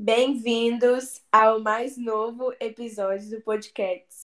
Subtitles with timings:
[0.00, 4.20] Bem-vindos ao mais novo episódio do podcast.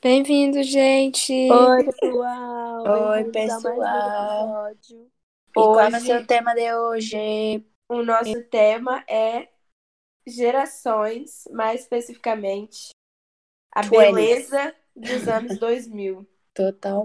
[0.00, 1.32] Bem-vindo, gente!
[1.32, 3.10] Oi, pessoal!
[3.10, 4.70] Oi, pessoal.
[4.70, 5.10] E
[5.52, 7.66] qual ser o tema de hoje?
[7.88, 9.48] O nosso tema é
[10.24, 12.90] gerações, mais especificamente
[13.74, 14.14] a Twenties.
[14.14, 16.24] beleza dos anos 2000.
[16.54, 17.02] Total.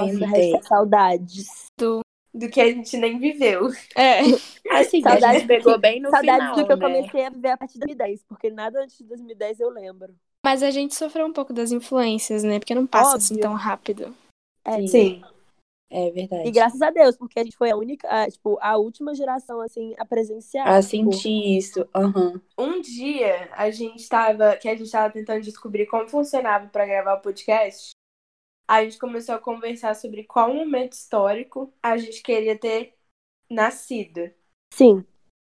[0.00, 1.66] Nossa, hashtag saudades.
[2.34, 3.68] Do que a gente nem viveu.
[3.96, 4.20] É,
[4.72, 6.86] Assim, a gente pegou bem no saudades final, do que eu né?
[6.86, 10.14] comecei a viver a partir de 2010, porque nada antes de 2010 eu lembro.
[10.44, 12.58] mas a gente sofreu um pouco das influências, né?
[12.58, 13.42] Porque não passa assim Óbvio.
[13.42, 14.14] tão rápido.
[14.64, 15.22] É, Sim.
[15.94, 16.48] É verdade.
[16.48, 19.60] E graças a Deus, porque a gente foi a única, a, tipo, a última geração,
[19.60, 20.66] assim, a presenciar.
[20.66, 21.86] Ah, tipo, senti isso.
[21.94, 22.40] Aham.
[22.56, 27.16] Um dia a gente tava, que a gente tava tentando descobrir como funcionava para gravar
[27.16, 27.90] o podcast,
[28.72, 32.94] a gente começou a conversar sobre qual momento histórico a gente queria ter
[33.50, 34.30] nascido.
[34.72, 35.04] Sim.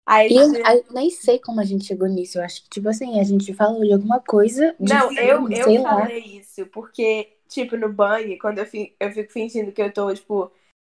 [0.07, 2.39] Aí E eu, gente- eu nem sei como a gente chegou nisso.
[2.39, 4.75] Eu acho que, tipo assim, a gente falou de alguma coisa.
[4.81, 6.03] De Não, eu, filme, eu lá.
[6.03, 10.13] falei isso, porque, tipo, no banho, quando eu, fi- eu fico fingindo que eu tô,
[10.15, 10.51] tipo,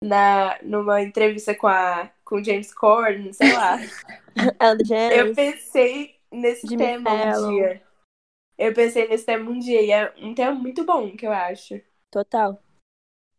[0.04, 3.78] na, numa entrevista com, a, com James Corden, sei lá.
[5.10, 7.82] Eu pensei nesse Jimmy tema um dia.
[8.58, 11.82] Eu pensei nesse tema um dia, e é um tema muito bom, que eu acho.
[12.12, 12.62] Total.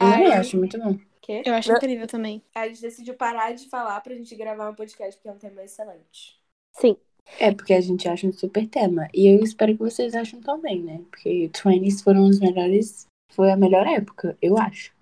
[0.00, 0.98] Eu acho muito bom.
[1.20, 1.42] Que?
[1.44, 1.76] Eu acho Não.
[1.76, 2.42] incrível também.
[2.54, 5.62] A gente decidiu parar de falar pra gente gravar um podcast, porque é um tema
[5.62, 6.40] excelente.
[6.72, 6.96] Sim.
[7.38, 9.08] É porque a gente acha um super tema.
[9.12, 11.04] E eu espero que vocês achem também, né?
[11.10, 13.06] Porque 20s foram os melhores.
[13.32, 14.94] Foi a melhor época, eu acho.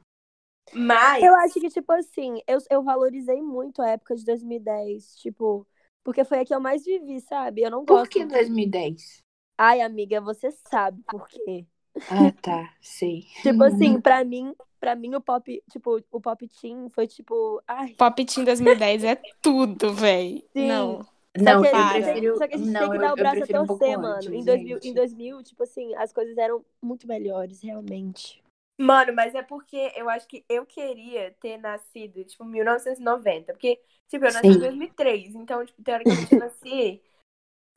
[0.73, 1.23] Mas.
[1.23, 5.67] Eu acho que, tipo assim, eu, eu valorizei muito a época de 2010, tipo,
[6.03, 7.63] porque foi a que eu mais vivi, sabe?
[7.63, 8.11] Eu não Por gosto.
[8.11, 9.19] que 2010?
[9.57, 11.65] Ai, amiga, você sabe por quê.
[12.11, 12.73] Ah, tá.
[12.81, 13.27] Sei.
[13.43, 17.95] Tipo assim, pra mim, pra mim o pop, tipo, o pop teen foi tipo, ai,
[17.99, 20.45] Pop Team 2010 é tudo, véi.
[20.53, 20.69] Sim.
[20.69, 21.07] Não.
[21.39, 22.39] Não, só que, eu a gente tem- prefiro.
[22.39, 23.67] só que a gente não, tem que eu- dar o braço a prefiro um
[24.01, 24.07] mano.
[24.15, 24.89] antes, em, 2000, gente.
[24.89, 28.43] em 2000, tipo assim, as coisas eram muito melhores, realmente.
[28.79, 33.53] Mano, mas é porque eu acho que eu queria ter nascido, tipo, 1990.
[33.53, 33.79] Porque,
[34.09, 34.59] tipo, eu nasci em Sim.
[34.59, 35.35] 2003.
[35.35, 37.01] Então, tipo, teoricamente eu nasci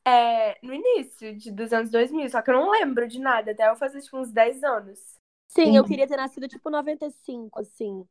[0.06, 2.30] é, no início de, dos anos 2000.
[2.30, 5.00] Só que eu não lembro de nada, até eu fazer, tipo, uns 10 anos.
[5.48, 5.86] Sim, eu Uhum.
[5.86, 8.08] queria ter nascido tipo 95, assim.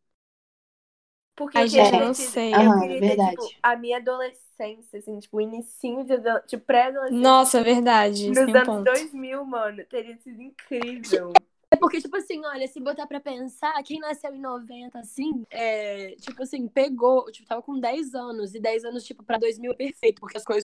[1.36, 2.62] Porque Ai, eu gente, queria eu não ter sei.
[2.64, 3.16] Eu Aham, queria ter, verdade.
[3.18, 6.16] tipo, a minha adolescência, assim, tipo, o inicinho de
[6.46, 7.38] tipo, pré-adolescência.
[7.38, 8.30] Nossa, verdade.
[8.30, 8.84] Isso Nos anos ponto.
[8.84, 11.44] 2000, mano, teria sido incrível.
[11.70, 16.16] É porque, tipo assim, olha, se botar pra pensar, quem nasceu em 90, assim, é,
[16.16, 19.76] tipo assim, pegou, tipo, tava com 10 anos, e 10 anos, tipo, pra 2000 é
[19.76, 20.64] perfeito, porque as coisas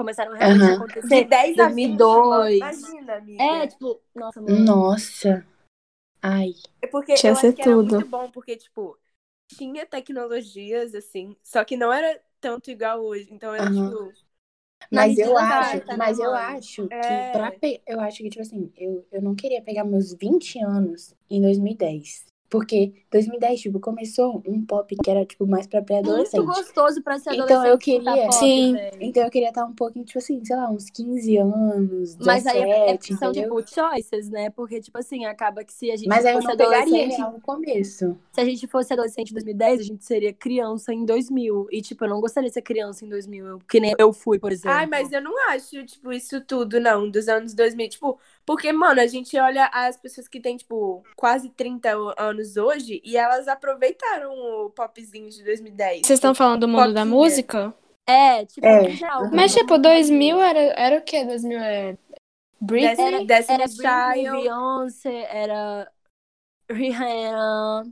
[0.00, 0.78] começaram realmente a Aham.
[1.04, 1.24] De acontecer.
[1.24, 2.56] 10 a 20, 2002.
[2.56, 3.44] Imagina, amiga.
[3.44, 4.64] É, tipo, nossa, mano.
[4.64, 5.44] Nossa.
[6.22, 6.52] Ai.
[6.82, 7.96] É porque Tinha eu ser acho que era tudo.
[7.96, 8.98] muito bom, porque, tipo,
[9.46, 13.28] tinha tecnologias, assim, só que não era tanto igual hoje.
[13.32, 13.70] Então era, Aham.
[13.70, 14.16] tipo.
[14.92, 17.32] Mas eu acho, né, mas eu acho que É.
[17.32, 17.82] pra pe...
[17.86, 22.26] eu acho que tipo assim, eu, eu não queria pegar meus 20 anos em 2010.
[22.50, 26.44] Porque 2010, tipo, começou um pop que era tipo mais pra Muito pré-adolescente.
[26.44, 27.68] gostoso pra ser Então, adolescente.
[27.68, 28.72] eu escutar queria- pop, Sim.
[28.74, 28.96] velho.
[29.00, 32.46] Então eu queria estar um pouquinho, tipo assim, sei lá, uns 15 anos, 17, Mas
[32.48, 33.56] aí é, é- são, entendeu?
[33.62, 34.50] tipo, choices, né?
[34.50, 37.40] Porque, tipo assim, acaba que se a gente Mas aí eu fosse não pegaria no
[37.40, 38.18] começo.
[38.32, 41.68] Se a gente fosse adolescente em 2010, a gente seria criança em 2000.
[41.70, 43.46] E, tipo, eu não gostaria de ser criança em 2000.
[43.46, 44.76] eu- Que nem eu fui, por exemplo.
[44.76, 47.88] Ai, mas eu não acho, tipo, isso tudo, não, dos anos 2000.
[47.88, 53.00] Tipo, porque, mano, a gente olha as pessoas que têm, tipo, quase 30 anos hoje
[53.04, 56.06] e elas aproveitaram o popzinho de 2010.
[56.06, 57.04] Vocês estão falando do mundo da Popinha.
[57.04, 57.74] música?
[58.08, 58.88] É, tipo, É.
[59.32, 61.24] Mas, tipo, 2000 era, era o quê?
[61.24, 61.98] 2000 é.
[62.60, 63.26] Britney?
[63.48, 64.30] Era Child.
[64.30, 65.90] Beyoncé, era
[66.70, 67.84] Rihanna.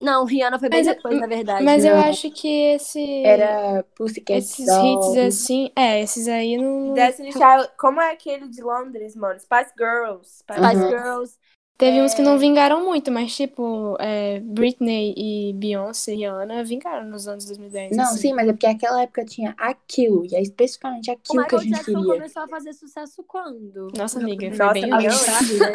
[0.00, 1.64] Não, Rihanna foi bem Mas- depois, na verdade.
[1.64, 2.04] Mas eu Não.
[2.04, 3.22] acho que esse.
[3.24, 5.18] Era Pussycat Esses Dolls.
[5.18, 5.70] hits assim.
[5.74, 6.92] É, esses aí não.
[6.92, 7.70] Destiny Child.
[7.78, 9.40] Como é aquele de Londres, mano?
[9.40, 10.38] Spice Girls.
[10.40, 10.88] Spice Spice Uhum.
[10.90, 11.34] Girls.
[11.78, 12.38] Teve uns que não É.
[12.38, 17.94] vingaram muito, mas, tipo, é, Britney e Beyoncé e Rihanna vingaram nos anos 2010.
[17.94, 18.16] Não, assim.
[18.18, 21.58] sim, mas é porque aquela época tinha aquilo, e é especificamente O aquilo que a
[21.58, 22.14] Michael gente Jackson queria.
[22.14, 23.88] começou a fazer sucesso quando?
[23.94, 25.72] Nossa, amiga, foi Nossa, bem amiga, né?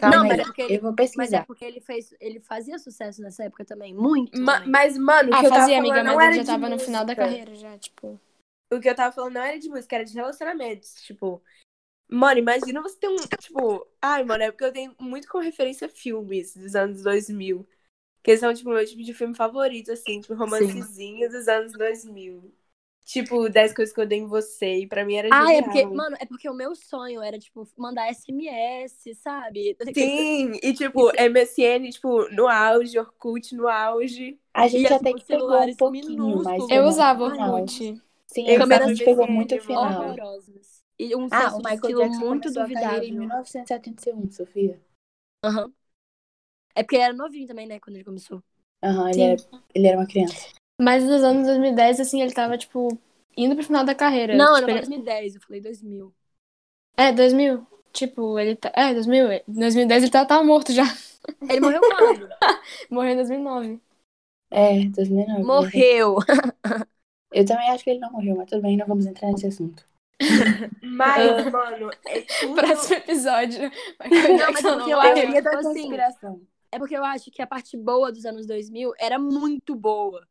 [0.00, 1.46] Calma Não, mas é porque ele- eu vou Mas é pesquisar.
[1.46, 2.14] porque ele fez.
[2.20, 3.94] Ele fazia sucesso nessa época também.
[3.94, 4.40] Muito.
[4.40, 4.70] Ma- também.
[4.72, 6.52] mas, mano, o Ah, que eu tava fazia, falando amiga, não mas era ele já
[6.52, 7.24] tava no final da música.
[7.24, 8.20] carreira, já, tipo.
[8.72, 10.94] O que eu tava falando não era de música, era de relacionamentos.
[11.02, 11.42] Tipo,
[12.10, 13.16] mano, imagina você ter um.
[13.16, 17.66] Tipo, ai, mano, é porque eu tenho muito como referência filmes dos anos 2000.
[18.22, 22.52] Que são, tipo, meu tipo de filme favorito, assim, tipo, romancezinho dos anos 2000.
[23.08, 24.80] Tipo, 10 coisas que eu dei em você.
[24.80, 27.66] E pra mim era Ah, é porque, mano, é porque o meu sonho era, tipo,
[27.76, 29.76] mandar SMS, sabe?
[29.94, 34.38] Sim, e tipo, MSN, tipo, no auge, Orkut no auge.
[34.54, 36.70] A gente E até que pegou um celulares pouquinho, mas minúsculos.
[36.70, 37.24] Eu usava.
[37.24, 38.02] Orkut.
[38.26, 39.60] Sim, Eu a usava gente pegou muito mano.
[39.60, 40.02] final.
[40.02, 40.82] horrorosas.
[40.98, 43.18] E um Ah, o Michael Jackson muito carreira em duvidável.
[43.18, 44.78] 1971, Sofia.
[45.42, 45.72] Aham.
[46.74, 48.42] É porque ele era novinho também, né, quando ele começou.
[48.82, 49.22] Aham, ele Sim.
[49.22, 49.42] era,
[49.74, 50.48] ele era uma criança.
[50.80, 52.88] Mas nos anos 2010, assim, ele tava, tipo,
[53.36, 54.36] indo pro final da carreira.
[54.36, 54.86] Não, tipo, era ele...
[54.86, 56.14] 2010, eu falei 2000.
[56.96, 57.66] É, 2000.
[57.92, 58.72] Tipo, ele tá...
[58.74, 59.32] É, 2000.
[59.32, 60.84] Em 2010 ele tava, tava morto já.
[61.48, 62.28] Ele morreu quando?
[62.90, 63.80] Morreu em 2009.
[64.50, 65.42] É, 2009.
[65.42, 66.16] morreu.
[67.30, 69.86] Eu também acho que ele não morreu, mas tudo bem, não vamos entrar nesse assunto.
[70.82, 72.54] Mas, mano, é tudo.
[72.54, 73.60] Próximo episódio.
[73.60, 75.90] Não, mas porque não eu acho que, tipo assim.
[76.70, 80.26] É porque eu acho que a parte boa dos anos 2000 era muito boa.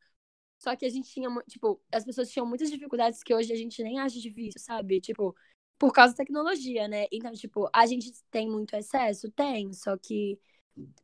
[0.68, 3.82] Só que a gente tinha, tipo, as pessoas tinham muitas dificuldades que hoje a gente
[3.82, 5.00] nem acha difícil, sabe?
[5.00, 5.34] Tipo,
[5.80, 7.08] por causa da tecnologia, né?
[7.10, 9.32] Então, tipo, a gente tem muito excesso?
[9.32, 10.38] Tem, só que,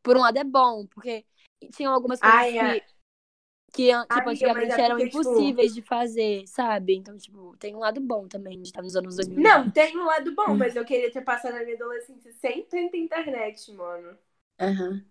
[0.04, 1.26] por um lado, é bom, porque
[1.74, 2.72] tinham algumas coisas Ai, é.
[2.74, 2.86] que,
[3.74, 6.96] que, tipo, Amiga, antigamente é eram porque, tipo- impossíveis de fazer, sabe?
[6.96, 9.44] Então, tipo, tem um lado bom também de estar nos anos 2000.
[9.44, 10.36] Não, tem um lado Hum.
[10.36, 14.18] bom, mas eu queria ter passado a minha adolescência sem tanta internet, mano.
[14.60, 15.06] Aham.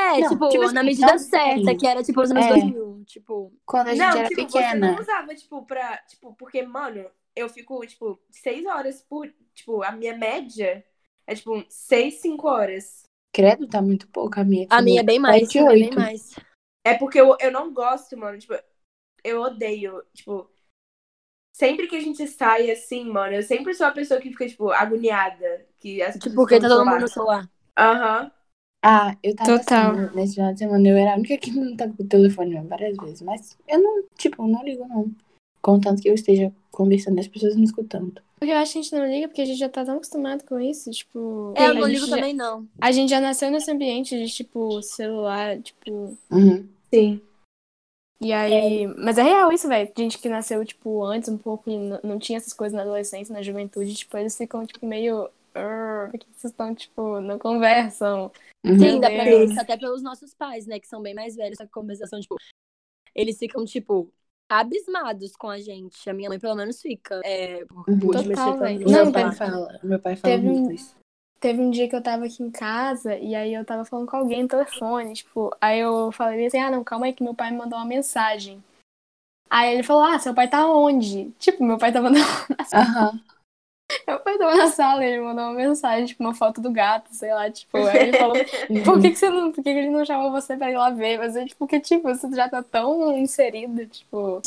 [0.00, 2.48] É, Não, tipo, tipo assim, na medida não certa, que era, tipo, os anos É.
[2.48, 3.04] 2000.
[3.06, 4.86] Tipo, Quando a gente não, era tipo, pequena.
[4.86, 5.96] você não usava, tipo, pra.
[6.08, 9.32] Tipo, porque, mano, eu fico, tipo, seis horas por.
[9.54, 10.84] Tipo, a minha média
[11.26, 13.02] é, tipo, seis, cinco horas.
[13.32, 14.66] Credo, tá muito pouco a minha.
[14.70, 16.34] a minha é bem mais, é bem mais.
[16.84, 18.38] É porque eu, eu não gosto, mano.
[18.38, 18.54] Tipo,
[19.22, 20.02] eu odeio.
[20.12, 20.50] Tipo,
[21.52, 24.70] sempre que a gente sai assim, mano, eu sempre sou a pessoa que fica, tipo,
[24.70, 25.66] agoniada.
[25.78, 27.42] Que as Tipo, porque tá todo no mundo no celular.
[27.42, 27.50] celular.
[27.78, 28.32] Aham.
[28.82, 29.92] Ah, eu tava Total.
[29.94, 32.58] assim, nesse final de semana, eu era a única que não tava com o telefone
[32.62, 33.20] várias vezes.
[33.22, 35.10] Mas eu não, tipo, não ligo não.
[35.60, 38.22] Contanto que eu esteja conversando e as pessoas me escutando.
[38.38, 40.44] Porque eu acho que a gente não liga porque a gente já tá tão acostumado
[40.44, 41.52] com isso, tipo...
[41.54, 42.66] É, eu não ligo já- também, não.
[42.80, 46.16] A gente já nasceu nesse ambiente de, tipo, celular, tipo...
[46.30, 46.66] Uhum.
[46.92, 47.20] Sim.
[48.22, 48.86] E aí...
[48.86, 49.92] Mas é real isso, velho.
[49.94, 53.34] Gente que nasceu, tipo, antes um pouco e n- não tinha essas coisas na adolescência,
[53.34, 55.28] na juventude, tipo, eles ficam, tipo, meio...
[56.04, 58.30] "Arr, Por que vocês estão, tipo, não conversam?
[58.64, 58.78] Uhum.
[58.78, 60.78] Sim, dá pra ver isso até pelos nossos pais, né?
[60.80, 62.36] Que são bem mais velhos, só que compensação, tipo,
[63.14, 64.12] eles ficam, tipo,
[64.48, 66.08] abismados com a gente.
[66.08, 67.20] A minha mãe, pelo menos, fica.
[67.24, 68.10] É, Uhum.
[68.10, 68.80] Total, velho.
[68.90, 69.12] Não, meu celular.
[69.12, 70.94] pai fala, meu pai fala Teve um- muito isso.
[71.38, 74.16] Teve um dia que eu tava aqui em casa e aí eu tava falando com
[74.16, 77.50] alguém no telefone, tipo, aí eu falei assim, ah, não, calma aí que meu pai
[77.50, 78.62] me mandou uma mensagem.
[79.48, 81.30] Aí ele falou, ah, seu pai tá onde?
[81.38, 82.18] Tipo, meu pai tava na,
[82.74, 83.18] Aham.
[84.20, 87.32] Pai tava na sala e ele mandou uma mensagem, tipo, uma foto do gato, sei
[87.32, 88.36] lá, tipo, aí ele falou,
[88.84, 90.90] por que, que você não, por que, que ele não chamou você pra ir lá
[90.90, 91.18] ver?
[91.18, 94.40] Mas eu, tipo, porque, tipo, você já tá tão inserido, tipo,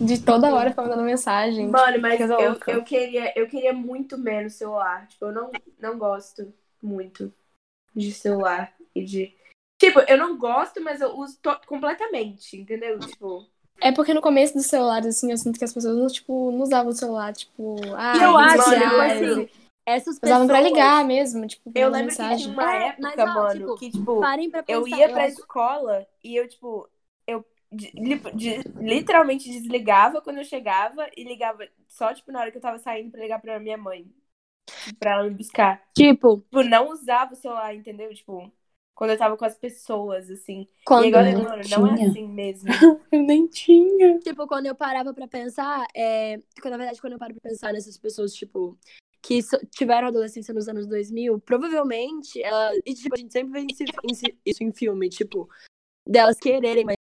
[0.00, 1.68] de toda hora mandando mensagem.
[1.68, 2.70] Mano, mas coisa eu, louca.
[2.70, 5.06] eu, queria, eu queria muito menos celular.
[5.08, 6.52] Tipo, eu não, não gosto
[6.82, 7.32] muito
[7.94, 9.34] de celular e de.
[9.78, 12.98] Tipo, eu não gosto, mas eu uso completamente, entendeu?
[12.98, 13.46] Tipo.
[13.80, 16.90] É porque no começo dos celulares, assim, eu sinto que as pessoas, tipo, não usavam
[16.90, 19.48] o celular, tipo, ah, eu acho, tipo assim,
[19.86, 20.38] essas pessoas...
[20.40, 22.38] Usavam pra ligar mesmo, tipo, Eu mandar lembro que mensagem.
[22.38, 24.80] tinha uma É, época, mas, mano, tipo, que, tipo, Parem pra pensar.
[24.80, 26.88] eu ia pra acho- escola e eu, tipo,
[27.26, 27.92] eu de-
[28.34, 32.78] de- literalmente desligava quando eu chegava e ligava só, tipo, na hora que eu tava
[32.78, 34.06] saindo pra ligar pra minha mãe.
[34.98, 35.82] Pra ela me buscar.
[35.94, 38.12] Tipo, Tipo, não usava o celular, entendeu?
[38.14, 38.50] Tipo,
[38.98, 40.66] quando eu tava com as pessoas, assim.
[40.84, 41.04] quando...
[41.04, 42.10] E agora, eu mano, não é tinha.
[42.10, 42.68] assim mesmo.
[43.12, 44.18] Eu nem tinha.
[44.18, 46.40] Tipo, quando eu parava pra pensar, é...
[46.60, 48.76] quando, na verdade, quando eu paro pra pensar nessas pessoas, tipo,
[49.22, 49.38] que
[49.70, 52.72] tiveram adolescência nos anos 2000, provavelmente, ela...
[52.84, 53.84] e, tipo, a gente sempre vê isso,
[54.44, 55.48] isso em filme, tipo,
[56.04, 56.97] delas quererem mais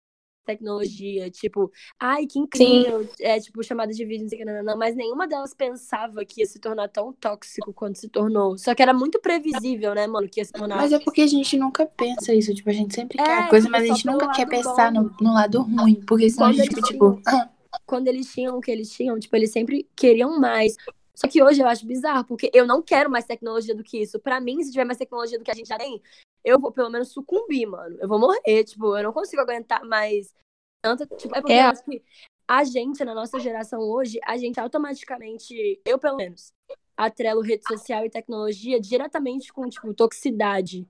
[0.46, 4.64] tecnologia, tipo, ai, que incrível, é, tipo, chamada de vídeo, não sei o que, não,
[4.64, 8.58] não, mas nenhuma delas pensava que ia se tornar tão tóxico quanto se tornou.
[8.58, 10.78] Só que era muito previsível, né, mano, que ia se tornar.
[10.78, 12.54] Mas é porque a gente nunca pensa isso.
[12.54, 15.14] Tipo, a gente sempre quer É, a coisa, mas a gente nunca quer pensar no,
[15.20, 16.02] no lado ruim.
[16.08, 17.22] Porque senão Quando a gente fica tipo.
[17.26, 17.50] ah,
[17.86, 20.76] quando eles tinham o que eles tinham, tipo, eles sempre queriam mais.
[21.14, 24.20] Só que hoje eu acho bizarro, porque eu não quero mais tecnologia do que isso.
[24.20, 26.02] Pra mim, se tiver mais tecnologia do que a gente já tem,
[26.46, 27.98] eu vou pelo menos sucumbir, mano.
[28.00, 30.34] Eu vou morrer, tipo, eu não consigo aguentar mais
[30.82, 31.06] tanta.
[31.08, 31.64] Tipo, é porque É.
[31.64, 32.04] eu acho que
[32.48, 36.54] a gente, na nossa geração hoje, a gente automaticamente, eu pelo menos,
[36.96, 40.88] atrelo rede social e tecnologia diretamente com, tipo, toxicidade.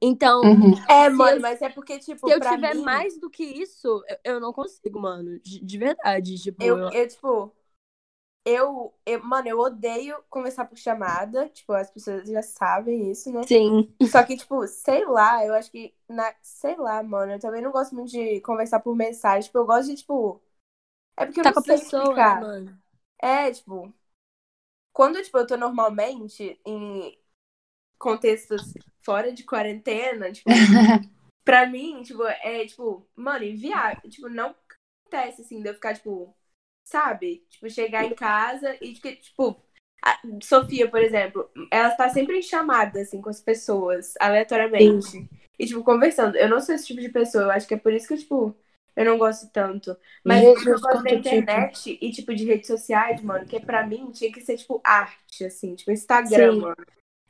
[0.00, 0.74] Então, uhum.
[0.88, 4.04] É, mano, eu- mas é porque, tipo, se eu tiver mim, mais do que isso,
[4.06, 5.40] eu, eu não consigo, mano.
[5.40, 6.36] De, de verdade.
[6.36, 7.52] Tipo, eu, eu- eu, tipo,
[8.46, 11.50] eu, eu, mano, eu odeio conversar por chamada.
[11.50, 13.48] Tipo, as pessoas já sabem isso, né?
[13.48, 13.94] Sim.
[14.02, 17.72] Só que, tipo, sei lá, eu acho que, na, sei lá, mano, eu também não
[17.72, 19.44] gosto muito de conversar por mensagem.
[19.48, 20.42] Tipo, eu gosto de, tipo,
[21.16, 22.20] É porque eu Tá não com a sei pessoa, explicar.
[22.20, 22.78] né, mano?
[23.22, 23.94] É, tipo,
[24.92, 27.18] quando tipo, eu tô normalmente em
[27.98, 30.70] contextos fora de quarentena, tipo,
[31.44, 34.10] pra mim, tipo, é tipo, mano, inviável.
[34.10, 34.54] Tipo, não
[35.04, 36.34] acontece assim de eu ficar, tipo,
[36.86, 37.44] sabe?
[37.50, 39.60] Tipo, chegar em casa e, tipo,
[40.02, 45.28] a Sofia, por exemplo, ela tá sempre em chamada, assim, com as pessoas, aleatoriamente.
[45.58, 46.36] E, tipo, conversando.
[46.36, 48.56] Eu não sou esse tipo de pessoa, eu acho que é por isso que, tipo,
[48.94, 49.96] eu não gosto tanto.
[50.24, 51.18] Mas Jesus, eu gosto da quanto tipo.
[51.18, 55.44] internet e, tipo, de redes sociais, mano, que pra mim tinha que ser, tipo, arte,
[55.44, 56.60] assim, tipo, Instagram, Sim.
[56.60, 56.86] mano.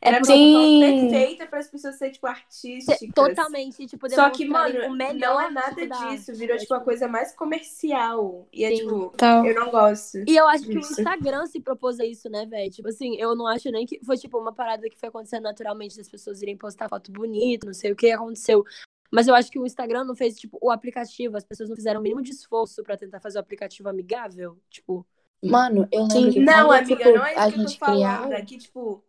[0.07, 1.09] Era porque- uma Sim.
[1.11, 2.99] perfeita para as pessoas serem, tipo, artísticas.
[3.15, 6.31] Totalmente, tipo, Só que, mano, o melhor não é nada tipo, disso.
[6.31, 6.63] arte, Virou, né?
[6.63, 8.47] tipo, a coisa mais comercial.
[8.53, 8.77] E é, Sim.
[8.77, 9.45] tipo, Tal.
[9.47, 10.19] eu não gosto.
[10.27, 10.89] E eu acho que Isso.
[10.89, 12.71] o Instagram se propôs a isso, né, velho?
[12.71, 15.97] Tipo assim, eu não acho nem que foi, tipo, uma parada que foi acontecendo naturalmente
[15.97, 18.65] das pessoas irem postar foto bonita, não sei o que aconteceu.
[19.11, 22.01] Mas eu acho que o Instagram não fez, tipo, o aplicativo, as pessoas não fizeram
[22.01, 24.59] o mínimo de esforço pra tentar fazer o aplicativo amigável.
[24.69, 25.07] Tipo,
[25.45, 27.69] Mano, eu lembro que Não, quando, amiga, tipo, não é a isso que eu tô
[27.69, 27.97] gente falando.
[27.99, 28.35] criava...
[28.35, 29.05] É que, tipo,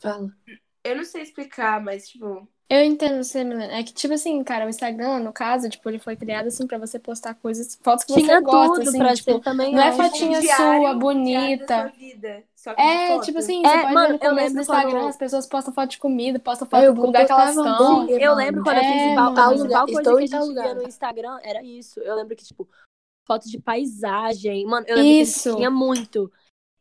[0.00, 0.30] Fala.
[0.84, 2.48] eu não sei explicar, mas, tipo.
[2.70, 3.78] Eu entendo você, Milena.
[3.78, 6.76] É que, tipo assim, cara, o Instagram, no caso, tipo, ele foi criado, assim, pra
[6.76, 9.72] você postar coisas, fotos que tinha você gosta, assim, pra tipo, também.
[9.74, 10.02] não é eu acho.
[10.02, 11.66] fotinha um diário- sua, bonita.
[11.66, 13.24] sua vida, só que de É, foto.
[13.24, 15.16] tipo assim, É, você pode mano, ver no eu começo lembro do Instagram, quando- as
[15.16, 17.66] pessoas postam foto de comida, postam Eu foto do lugar que elas estão.
[17.66, 19.40] hambúrguer, Eu lembro quando a É, principal, mano.
[19.40, 22.00] a principal lugar, coisa que a gente via no Instagram era isso.
[22.00, 22.68] Eu lembro que, tipo,
[23.26, 24.66] foto de paisagem.
[24.66, 25.50] Mano, eu lembro Isso.
[25.52, 26.30] que tinha muito.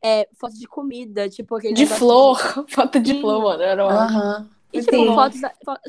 [0.04, 2.38] É, foto de comida, tipo, aquele De flor,
[2.70, 3.22] foto de Sim.
[3.22, 3.63] flor, mano.
[3.63, 4.06] Era uma...
[4.06, 4.50] Aham.
[4.72, 5.13] E, tipo, Sim.
[5.16, 5.42] fotos,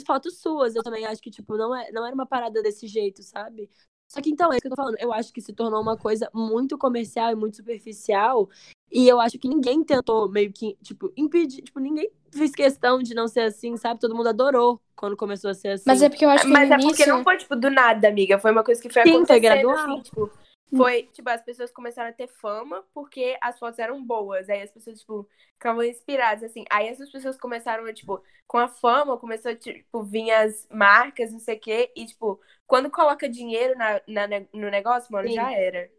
[0.06, 3.22] fotos suas, eu também acho que, tipo, não, é, não era uma parada desse jeito,
[3.22, 3.68] sabe?
[4.08, 4.96] Só que, então, é isso que eu tô falando.
[4.98, 8.48] Eu acho que se tornou uma coisa muito comercial e muito superficial.
[8.90, 11.62] E eu acho que ninguém tentou meio que, tipo, impedir.
[11.62, 14.00] Tipo, ninguém fez questão de não ser assim, sabe?
[14.00, 15.84] Todo mundo adorou quando começou a ser assim.
[15.86, 17.14] Mas é porque eu acho que Mas no é porque início...
[17.14, 18.38] não foi, tipo, do nada, amiga.
[18.38, 19.76] Foi uma coisa que foi Sim, foi acontecendo, gradual.
[19.76, 20.30] assim, tipo...
[20.76, 24.48] Foi, tipo, as pessoas começaram a ter fama porque as fotos eram boas.
[24.50, 26.64] Aí as pessoas, tipo, ficavam inspiradas, assim.
[26.70, 31.32] Aí essas pessoas começaram a, tipo, com a fama, começou a, tipo, vir as marcas,
[31.32, 31.92] não sei o quê.
[31.96, 35.34] E, tipo, quando coloca dinheiro na, na no negócio, mano, Sim.
[35.34, 35.90] já era.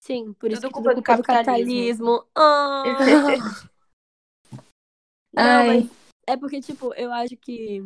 [0.00, 1.94] Sim, por isso Tudo que culpa tudo do culpa do capitalismo.
[2.02, 2.26] capitalismo.
[2.36, 2.82] Ah!
[5.32, 5.66] Não, Ai.
[5.66, 5.90] mas
[6.26, 7.80] é porque, tipo, eu acho que.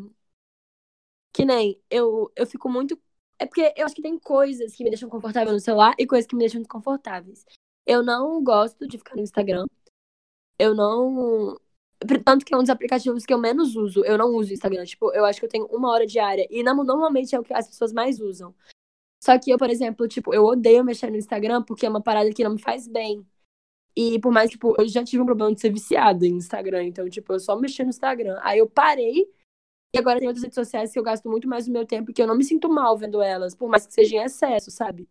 [1.32, 1.80] Que nem.
[1.90, 3.00] Eu, eu fico muito.
[3.38, 6.26] É porque eu acho que tem coisas que me deixam confortável no celular e coisas
[6.26, 7.44] que me deixam desconfortáveis.
[7.86, 9.66] Eu não gosto de ficar no Instagram.
[10.58, 11.58] Eu não.
[12.24, 14.04] Tanto que é um dos aplicativos que eu menos uso.
[14.04, 14.84] Eu não uso o Instagram.
[14.84, 16.46] Tipo, eu acho que eu tenho uma hora diária.
[16.50, 18.54] E normalmente é o que as pessoas mais usam.
[19.22, 22.30] Só que eu, por exemplo, tipo, eu odeio mexer no Instagram porque é uma parada
[22.32, 23.26] que não me faz bem.
[23.94, 26.84] E por mais, tipo, eu já tive um problema de ser viciada em Instagram.
[26.84, 28.38] Então, tipo, eu só mexia no Instagram.
[28.42, 29.30] Aí eu parei.
[29.94, 32.14] E agora tem outras redes sociais que eu gasto muito mais do meu tempo e
[32.14, 33.54] que eu não me sinto mal vendo elas.
[33.54, 35.08] Por mais que seja em excesso, sabe?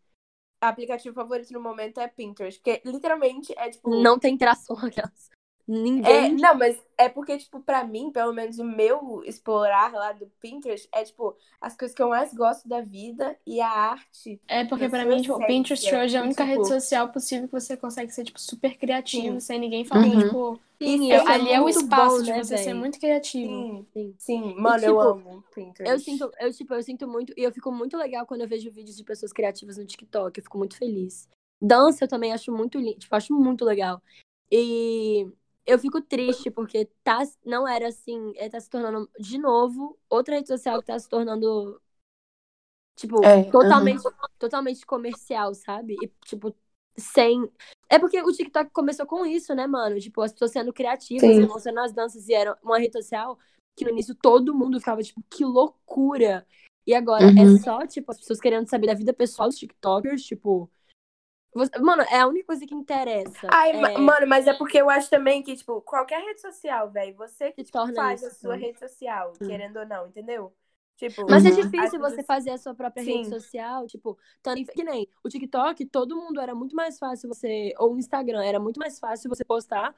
[0.62, 2.60] aplicativo favorito no momento é Pinterest.
[2.60, 3.90] Porque, literalmente, é, tipo...
[4.02, 5.30] Não tem interação aquelas.
[5.68, 6.38] É, Ninguém.
[6.38, 10.88] não, mas é porque, tipo, pra mim, pelo menos o meu explorar lá do Pinterest
[10.94, 14.40] é, tipo, as coisas que eu mais gosto da vida e a arte.
[14.48, 17.10] É porque pra mim, tipo, o Pinterest hoje é a E, única tipo, rede social
[17.10, 19.40] possível que você consegue ser, tipo, super criativo, Sim.
[19.40, 20.20] sem ninguém falar, Uhum.
[20.20, 20.60] tipo...
[20.82, 23.48] Sim, eu- isso ali é o espaço bom, de né, você ser muito criativo.
[23.50, 24.16] Sim, Sim.
[24.20, 24.56] sim.
[24.58, 25.92] Mano, eu tipo, amo Pinterest.
[25.94, 28.70] Eu sinto, eu, tipo, eu sinto muito, e eu fico muito legal quando eu vejo
[28.70, 31.28] vídeos de pessoas criativas no TikTok, eu fico muito feliz.
[31.62, 34.02] Dança eu também acho muito lindo, tipo, acho muito legal.
[34.52, 35.26] E
[35.66, 40.36] eu fico triste porque tá, não era assim, é, tá se tornando, de novo, outra
[40.36, 41.82] rede social que tá se tornando,
[42.96, 44.04] tipo, É, totalmente,
[44.40, 45.96] totalmente comercial, sabe?
[46.02, 46.56] E, tipo,
[46.98, 47.50] sem...
[47.90, 50.00] É porque o TikTok começou com isso, né, mano?
[50.00, 51.42] Tipo, as pessoas sendo criativas Sim.
[51.42, 53.38] e mostrando as danças, e era uma rede social
[53.76, 56.48] que no início todo mundo ficava, tipo, que loucura!
[56.88, 57.56] E agora Uhum.
[57.56, 60.70] é só, tipo, as pessoas querendo saber da vida pessoal dos TikTokers, tipo.
[61.56, 63.48] Você- Mano, é a única coisa que interessa.
[63.52, 66.92] Ai, é, ma- mano, mas é porque eu acho também que, tipo, qualquer rede social,
[66.92, 68.32] velho, você que torna faz isso.
[68.32, 68.66] a sua né?
[68.68, 69.48] rede social, Sim.
[69.48, 70.54] querendo ou não, entendeu?
[70.98, 71.56] Tipo, Mas é Uhum.
[71.56, 73.30] difícil as você pessoas- fazer a sua própria rede Sim.
[73.30, 77.74] social, tipo, tanto em- que nem o TikTok, todo mundo era muito mais fácil você,
[77.78, 79.94] ou o Instagram, era muito mais fácil você postar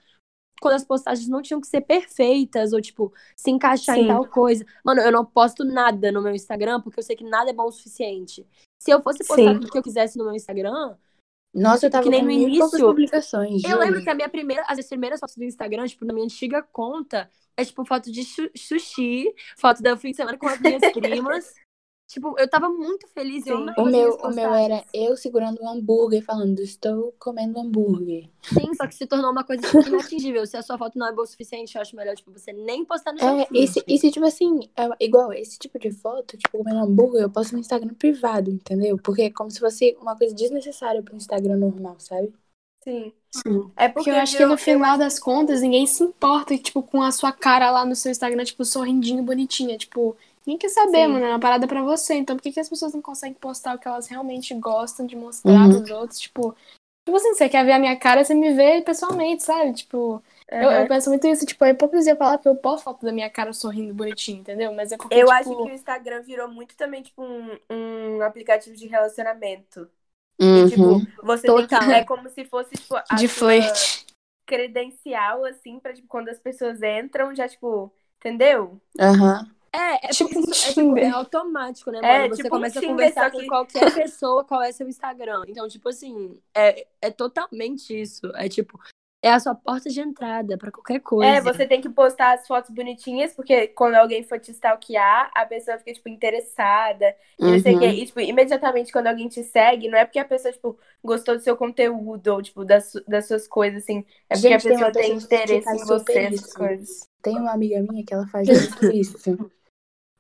[0.60, 4.08] quando as postagens não tinham que ser perfeitas, ou tipo, se encaixar em Sim.
[4.08, 4.66] tal coisa.
[4.84, 7.66] Mano, eu não posto nada no meu Instagram porque eu sei que nada é bom
[7.66, 8.44] o suficiente.
[8.80, 9.60] Se eu fosse postar Sim.
[9.60, 10.98] tudo que eu quisesse no meu Instagram,
[11.54, 14.64] Nossa, eu tava Que nem com no início, publicações, Eu lembro que a minha primeira,
[14.68, 18.50] as primeiras fotos do Instagram, tipo, na minha antiga conta, é tipo foto de su-
[18.56, 21.54] sushi, foto do fim de semana com as minhas primas.
[22.08, 23.46] Tipo, eu tava muito feliz.
[23.46, 23.74] Eu Sim.
[23.78, 28.30] O meu, o meu era eu segurando um hambúrguer falando, estou comendo hambúrguer.
[28.42, 30.46] Sim, só que se tornou uma coisa tipo, inatingível.
[30.46, 32.86] Se a sua foto não é boa o suficiente, eu acho melhor, tipo, você nem
[32.86, 33.64] postar no seu É, feed.
[33.64, 37.22] e se, e se, tipo assim, é igual esse tipo de foto, tipo, comendo hambúrguer,
[37.24, 38.98] eu posto no Instagram privado, entendeu?
[38.98, 42.34] Porque é como se fosse uma coisa desnecessária pro Instagram normal, sabe?
[42.84, 43.14] Sim.
[43.32, 43.72] Sim.
[43.76, 47.02] É porque Porque eu acho que no final das contas, ninguém se importa, tipo, com
[47.02, 49.78] a sua cara lá no seu Instagram, tipo, sorrindinho, bonitinha.
[49.78, 50.16] Tipo,
[50.48, 51.08] ninguém quer saber, Sim.
[51.08, 51.26] mano.
[51.26, 52.16] É uma parada pra você.
[52.16, 55.16] Então, por que, que as pessoas não conseguem postar o que elas realmente gostam de
[55.16, 55.72] mostrar Uhum.
[55.72, 56.20] pros outros?
[56.20, 56.56] Tipo,
[57.06, 59.74] tipo assim, você quer ver a minha cara, você me vê pessoalmente, sabe?
[59.74, 60.24] Tipo,
[60.60, 60.88] eu, eu Aham.
[60.88, 61.46] penso muito isso.
[61.46, 64.74] Tipo, é hipocrisia falar que eu posto foto da minha cara sorrindo bonitinho, entendeu?
[64.74, 68.22] Mas é porque, Eu tipo, acho que o Instagram virou muito também, tipo, um, um
[68.22, 69.90] aplicativo de relacionamento.
[70.54, 70.66] E, Uhum.
[70.66, 71.76] tipo, você tem que.
[71.76, 71.90] Total.
[71.90, 74.08] É como se fosse, tipo, a de flerte.
[74.46, 78.82] credencial, assim, pra, tipo, quando as pessoas entram, já, tipo, entendeu?
[79.00, 79.57] Aham.
[79.74, 82.30] É, é, Tipo isso é, tipo, é automático, né, É, mano?
[82.36, 85.44] Você tipo um começa a conversar com que- qualquer pessoa qual é seu Instagram.
[85.48, 88.32] Então, tipo assim, é, é totalmente isso.
[88.36, 88.80] É tipo,
[89.22, 91.32] é a sua porta de entrada pra qualquer coisa.
[91.32, 95.46] É, você tem que postar as fotos bonitinhas, porque quando alguém for te stalkear, a
[95.46, 97.16] pessoa fica, tipo, interessada.
[97.40, 97.86] E não sei o quê.
[97.86, 97.94] Uhum.
[97.94, 101.42] E, tipo, imediatamente quando alguém te segue, não é porque a pessoa, tipo, gostou do
[101.42, 104.06] seu conteúdo ou, tipo, das, das suas coisas, assim.
[104.30, 107.10] É porque Gente, a tem pessoa tem que interesse em você, essas coisas.
[107.22, 109.52] Tem uma amiga minha que ela faz muito isso.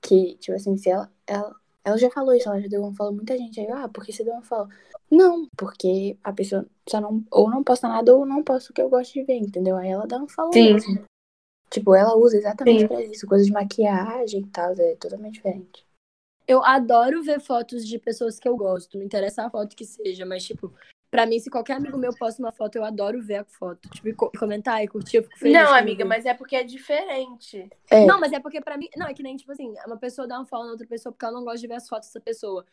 [0.01, 1.55] Que, tipo assim, se ela, ela.
[1.87, 3.61] Ela já falou isso, ela já deu um follow muita gente.
[3.61, 4.67] Aí, eu, ah, por que você deu um follow?
[5.09, 7.23] Não, porque a pessoa só não.
[7.31, 9.77] Ou não posta nada ou não posta o que eu gosto de ver, entendeu?
[9.77, 10.73] Aí ela dá um follow Sim.
[10.73, 11.05] mesmo.
[11.69, 12.87] Tipo, ela usa exatamente Sim.
[12.89, 13.25] pra isso.
[13.25, 15.87] Coisas de maquiagem e tal, é totalmente diferente.
[16.45, 18.97] Eu adoro ver fotos de pessoas que eu gosto.
[18.97, 20.73] Não interessa a foto que seja, mas, tipo,
[21.17, 23.89] pra mim, se qualquer amigo meu posta uma foto, eu adoro ver a foto.
[23.89, 25.53] Tipo, e co- comentar e curtir, eu fico feliz.
[25.55, 27.67] Não, amiga, mas é porque é diferente.
[27.89, 28.87] É, Não, mas é porque pra mim.
[28.95, 31.25] Não, é que nem, tipo assim, uma pessoa dá um follow na outra pessoa porque
[31.25, 32.65] ela não gosta de ver as fotos dessa pessoa.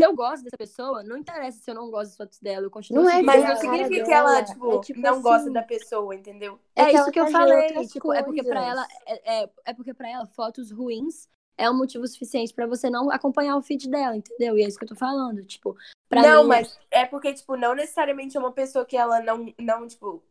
[0.00, 2.70] Se eu gosto dessa pessoa, não interessa se eu não gosto das fotos dela, eu
[2.70, 5.62] continuo Não é Mas não significa que ela, é tipo, tipo não assim- gosta da
[5.62, 6.58] pessoa, entendeu?
[6.74, 7.86] É, É que isso que eu falei.
[7.86, 8.70] Tipo, é porque pra coisas.
[8.72, 8.86] ela.
[9.06, 13.10] É, é, é porque pra ela, fotos ruins é um motivo suficiente pra você não
[13.10, 14.56] acompanhar o feed dela, entendeu?
[14.58, 15.44] E é isso que eu tô falando.
[15.44, 15.76] Tipo,
[16.08, 16.48] pra não, mim.
[16.48, 20.22] mas é porque, tipo, não necessariamente é uma pessoa que ela não, não, tipo,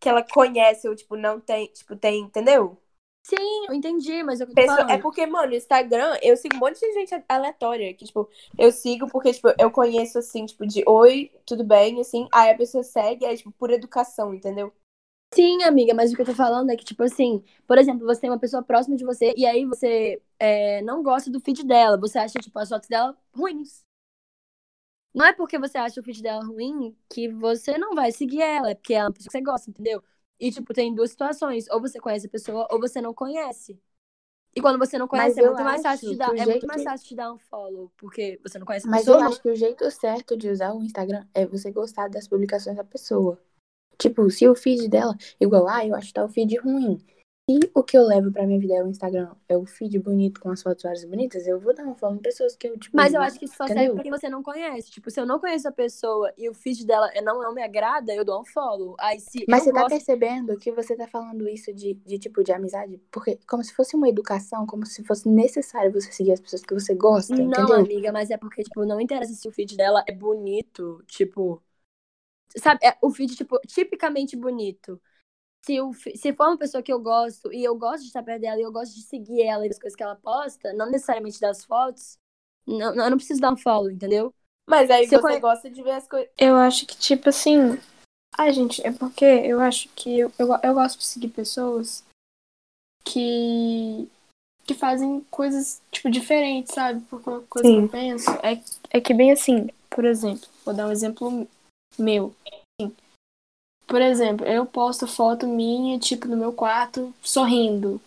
[0.00, 2.76] que ela conhece ou, tipo, não tem, tipo, tem, entendeu?
[3.24, 4.90] Sim, eu entendi, mas é o que eu tô Pessoa- falando.
[4.90, 9.06] é porque, mano, Instagram, eu sigo um monte de gente aleatória, que, tipo, eu sigo
[9.08, 13.24] porque, tipo, eu conheço, assim, tipo, de oi, tudo bem, assim, aí a pessoa segue,
[13.24, 14.72] aí, tipo, por educação, entendeu?
[15.34, 18.20] Sim, amiga, mas o que eu tô falando é que, tipo assim, por exemplo, você
[18.20, 21.98] tem uma pessoa próxima de você e aí você é, não gosta do feed dela,
[21.98, 23.82] você acha, tipo, as fotos dela ruins.
[25.14, 28.70] Não é porque você acha o feed dela ruim que você não vai seguir ela,
[28.70, 30.02] é porque ela é uma pessoa que você gosta, entendeu?
[30.40, 33.78] E, tipo, tem duas situações, ou você conhece a pessoa ou você não conhece.
[34.56, 36.66] E quando você não conhece, Mas é eu muito mais fácil de dar, é muito
[36.66, 39.20] mais que- fácil de dar um follow, porque você não conhece a Mas eu pessoa.
[39.20, 42.84] acho que o jeito certo de usar o Instagram é você gostar das publicações da
[42.84, 43.36] pessoa.
[44.02, 46.98] Tipo, se o feed dela, igual, ah, eu acho tal feed ruim.
[47.48, 50.40] Se o que eu levo pra minha vida é o Instagram, é o feed bonito
[50.40, 52.96] com as fotos várias bonitas, eu vou dar uma follow em pessoas que eu, tipo.
[52.96, 54.90] Mas eu acho que isso só serve quem você não conhece.
[54.90, 58.12] Tipo, se eu não conheço a pessoa e o feed dela não, não me agrada,
[58.14, 58.94] eu dou um follow.
[58.98, 62.44] Aí se Mas você tá gosto percebendo que você tá falando isso de, de tipo
[62.44, 63.00] de amizade?
[63.10, 66.74] Porque como se fosse uma educação, como se fosse necessário você seguir as pessoas que
[66.74, 67.74] você gosta, Não, entendeu?
[67.76, 71.60] amiga, mas é porque, tipo, não interessa se o feed dela é bonito, tipo.
[72.58, 75.00] Sabe, é o feed, tipo, tipicamente bonito.
[75.64, 78.40] Se, o, se for uma pessoa que eu gosto e eu gosto de estar perto
[78.42, 81.40] dela e eu gosto de seguir ela e as coisas que ela posta, não necessariamente
[81.40, 82.18] das fotos,
[82.66, 84.34] não, não- eu não preciso dar um follow, entendeu?
[84.68, 86.30] Mas aí Se eu você conhe- gosta de ver as coisas.
[86.38, 87.78] Eu acho que, tipo assim.
[88.36, 92.04] Ai, gente, é porque eu acho que eu, eu, eu gosto de seguir pessoas
[93.04, 94.08] que.
[94.64, 97.00] que fazem coisas, tipo, diferentes, sabe?
[97.10, 97.80] Porque uma coisa Sim.
[97.80, 98.60] que eu penso é,
[98.90, 101.46] é que, bem assim, por exemplo, vou dar um exemplo
[101.98, 102.34] meu.
[102.80, 102.94] Assim,
[103.86, 108.00] por exemplo, eu posto foto minha, tipo, no meu quarto, sorrindo.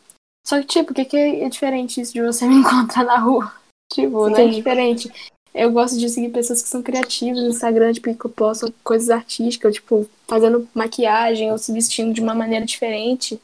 [0.47, 3.53] Só que, tipo, o que, que é diferente isso de você me encontrar na rua?
[3.91, 4.51] Tipo, não é Sim.
[4.51, 5.11] diferente.
[5.53, 9.75] Eu gosto de seguir pessoas que são criativas no Instagram, tipo, que postam coisas artísticas,
[9.75, 13.39] tipo, fazendo maquiagem ou se vestindo de uma maneira diferente.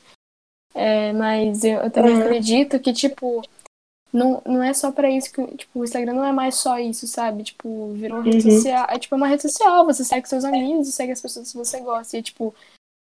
[0.74, 2.22] É, mas eu, eu também Uhum.
[2.22, 3.42] acredito que, tipo,
[4.14, 7.08] não, não é só pra isso que, tipo, o Instagram não é mais só isso,
[7.08, 7.44] sabe?
[7.44, 8.52] Tipo, virou uma rede Uhum.
[8.52, 8.86] social.
[8.90, 12.18] É tipo uma rede social, você segue seus amigos, segue as pessoas que você gosta.
[12.18, 12.54] E, tipo,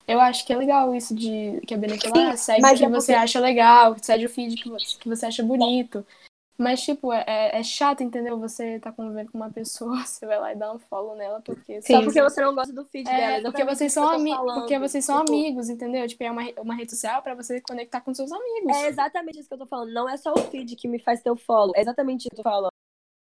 [0.08, 2.84] eu acho que é legal isso de que a Bene falou, ah, segue o que
[2.86, 6.06] é você acha legal, segue o feed que você, que você acha bonito.
[6.60, 8.38] Mas, tipo, é, é chato, entendeu?
[8.38, 11.82] Você tá convivendo com uma pessoa, você vai lá e dá um follow nela, porque...
[11.82, 12.04] Só Sim.
[12.04, 13.18] porque você não gosta do feed dela.
[13.18, 14.60] É, porque exatamente vocês são, ami falando.
[14.60, 16.06] porque vocês são Tipo, amigos, entendeu?
[16.06, 18.76] Tipo, é uma, uma rede social pra você conectar com seus amigos.
[18.76, 19.94] É exatamente isso que eu tô falando.
[19.94, 21.72] Não é só o feed que me faz ter o follow.
[21.78, 22.72] É exatamente isso que eu tô falando.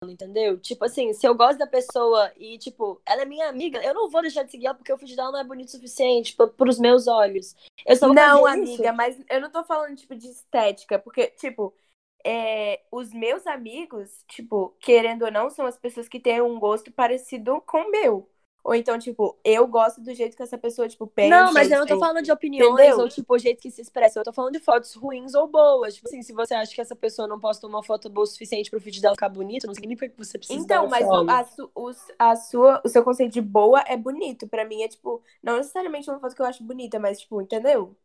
[0.07, 0.57] entendeu?
[0.57, 4.09] Tipo assim, se eu gosto da pessoa e, tipo, ela é minha amiga, eu não
[4.09, 6.47] vou deixar de seguir ela porque o feed dela não é bonito o suficiente tipo,
[6.47, 7.53] pros meus olhos.
[7.85, 8.93] Eu só vou Não, amiga, isso.
[8.95, 11.73] mas eu não tô falando, tipo, de estética, porque, tipo,
[12.25, 16.91] é, os meus amigos, tipo, querendo ou não, são as pessoas que têm um gosto
[16.91, 18.29] parecido com o meu.
[18.63, 21.43] Ou então, tipo, eu gosto do jeito que essa pessoa, tipo, pensa.
[21.43, 22.97] Não, mas eu não tô falando de opiniões entendeu?
[22.97, 24.19] ou, tipo, o jeito que se expressa.
[24.19, 25.95] Eu tô falando de fotos ruins ou boas.
[25.95, 28.69] Tipo assim, se você acha que essa pessoa não posta uma foto boa o suficiente
[28.69, 31.71] pro feed dela ficar bonito, não significa que você precisa Então, mas o, a, su-
[31.75, 34.47] os- a sua, o seu conceito de boa é bonito.
[34.47, 37.95] Pra mim é, tipo, não necessariamente uma foto que eu acho bonita, mas, tipo, entendeu?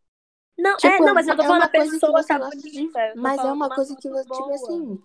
[0.59, 2.29] Não, Tipo, é, não, mas eu tô é falando uma a coisa que pessoa você
[2.39, 3.01] tá de- bonita.
[3.07, 5.03] eu tô Mas é uma coisa que você, tipo assim,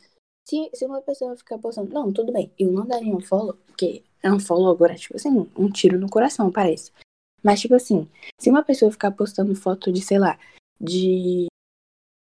[0.47, 4.03] se, se uma pessoa ficar postando, não, tudo bem, eu não daria um follow, porque
[4.21, 6.91] é um follow agora, tipo assim, um tiro no coração, parece.
[7.43, 10.37] Mas, tipo assim, se uma pessoa ficar postando foto de, sei lá,
[10.79, 11.45] de.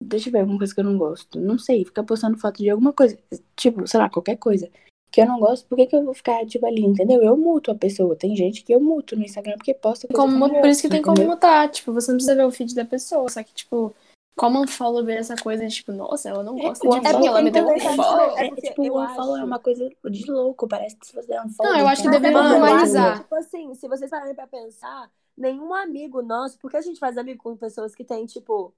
[0.02, 1.38] Deixa eu ver alguma coisa que eu não gosto.
[1.40, 3.16] Não sei, ficar postando foto de alguma coisa,
[3.56, 4.68] tipo, sei lá, qualquer coisa
[5.12, 7.22] que eu não gosto, por que, que eu vou ficar, tipo, ali, entendeu?
[7.22, 8.16] Eu muto a pessoa.
[8.16, 10.80] Tem gente que eu muto no Instagram porque posta coisa Como, eu não por isso
[10.80, 11.70] que gosto, tem como mutar.
[11.70, 13.28] Tipo, você não precisa ver o feed da pessoa.
[13.28, 13.94] Só que, tipo,
[14.34, 17.26] como um follow ver essa coisa de, tipo, nossa, ela não gosta o de mim,
[17.26, 18.38] ela me então, deu um é follow.
[18.38, 20.66] é É, porque tipo, eu o unfollow é uma coisa de louco.
[20.66, 21.72] Parece que se você der um follow.
[21.72, 23.18] Não, eu acho que deveria normalizar.
[23.20, 27.42] Tipo assim, se vocês pararem pra pensar, nenhum amigo nosso, porque a gente faz amigo
[27.42, 28.72] com pessoas que têm, tipo,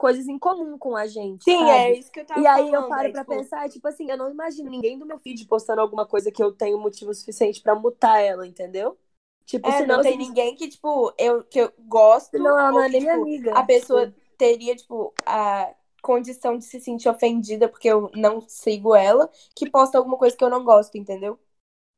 [0.00, 1.46] coisas em comum com a gente.
[1.48, 1.70] Sim, sabe?
[1.70, 2.72] é isso que eu tava E aí falando.
[2.72, 5.46] eu paro é, pra tipo, pensar, tipo assim, eu não imagino ninguém do meu feed
[5.46, 8.98] postando alguma coisa que eu tenho motivo suficiente pra mutar ela, entendeu?
[9.46, 12.32] Tipo, É, senão não tem se- ninguém que, tipo, eu, que eu gosto.
[12.34, 13.52] senão ela não é nem minha tipo, amiga.
[13.52, 18.94] A pessoa Tipo, teria, tipo, a condição de se sentir ofendida porque eu não sigo
[18.94, 21.38] ela, que posta alguma coisa que eu não gosto, entendeu?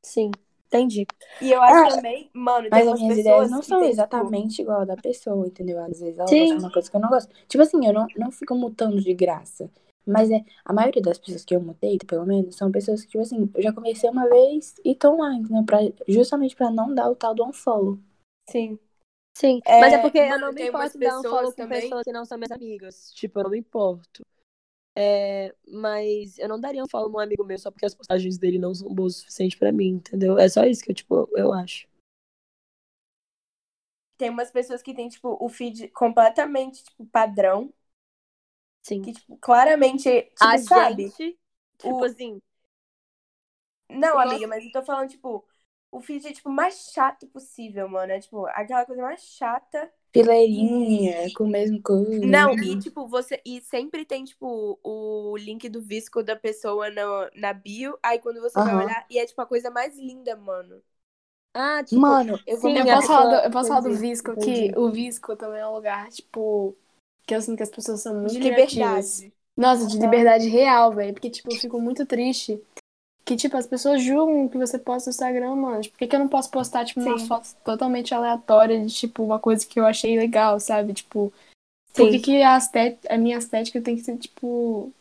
[0.03, 0.31] Sim,
[0.77, 1.05] entendi.
[1.41, 4.61] E eu acho Ah, também, mano, tem Mas as minhas ideias não são tipo, exatamente
[4.61, 5.79] igual a da pessoa, entendeu?
[5.83, 6.39] Às vezes ela Sim.
[6.39, 7.33] gosta de uma coisa que eu não gosto.
[7.47, 9.69] Tipo assim, eu não, não fico mutando de graça.
[10.05, 13.21] Mas é, a maioria das pessoas que eu mutei, pelo menos, são pessoas que, tipo
[13.21, 15.63] assim, eu já conversei uma vez e estão lá, entendeu?
[15.63, 17.97] Pra, justamente pra não dar o tal do unfollow.
[18.49, 18.77] Sim.
[19.35, 21.57] Sim, É, mas é porque eu mano, não me importo dar um pessoas follow com
[21.57, 23.11] também- pessoas que não são minhas amigas.
[23.13, 24.23] Tipo, eu não me importo.
[24.95, 28.59] É, mas eu não daria um follow num amigo meu só porque as postagens dele
[28.59, 30.37] não são boas o suficiente pra mim, entendeu?
[30.37, 31.87] É só isso que eu, tipo, eu acho.
[34.17, 37.71] Tem umas pessoas que tem, tipo, o feed completamente, tipo, padrão.
[38.81, 39.01] Sim.
[39.01, 41.13] Que, tipo, claramente, tipo, a sabe?
[41.13, 41.37] gente,
[41.77, 42.41] tipo O- assim,
[43.89, 45.45] Não, amiga, mas eu tô falando, tipo,
[45.91, 48.11] o feed é, tipo, mais chato possível, mano.
[48.13, 49.91] É, tipo, aquela coisa mais chata.
[50.13, 52.21] Fileirinha, com o mesmo coisa.
[52.21, 53.41] Não, e, tipo, você...
[53.45, 57.97] E sempre tem, tipo, o link do Visco da pessoa no, na bio.
[58.01, 58.85] Aí, quando você vai Aham.
[58.85, 59.05] olhar...
[59.09, 60.81] E é, tipo, a coisa mais linda, mano.
[61.53, 64.35] ah, tipo, Mano, eu vou Sim, Eu posso, falar do, eu posso falar do Visco,
[64.37, 66.75] que o Visco também é um lugar, tipo,
[67.25, 69.33] que eu sinto que as pessoas são muito De liberdade.
[69.55, 71.13] Nossa, de liberdade real, velho.
[71.13, 72.61] Porque, tipo, eu fico muito triste.
[73.25, 75.81] Que, tipo, as pessoas julgam que você posta no Instagram, mano.
[75.81, 77.27] Tipo, por que, que eu não posso postar, tipo, uma Sim.
[77.27, 80.93] foto totalmente aleatória de, tipo, uma coisa que eu achei legal, sabe?
[80.93, 81.31] Tipo,
[81.93, 82.19] por que, Sim.
[82.19, 82.57] que a,
[83.09, 84.91] a minha estética tem que ser, tipo.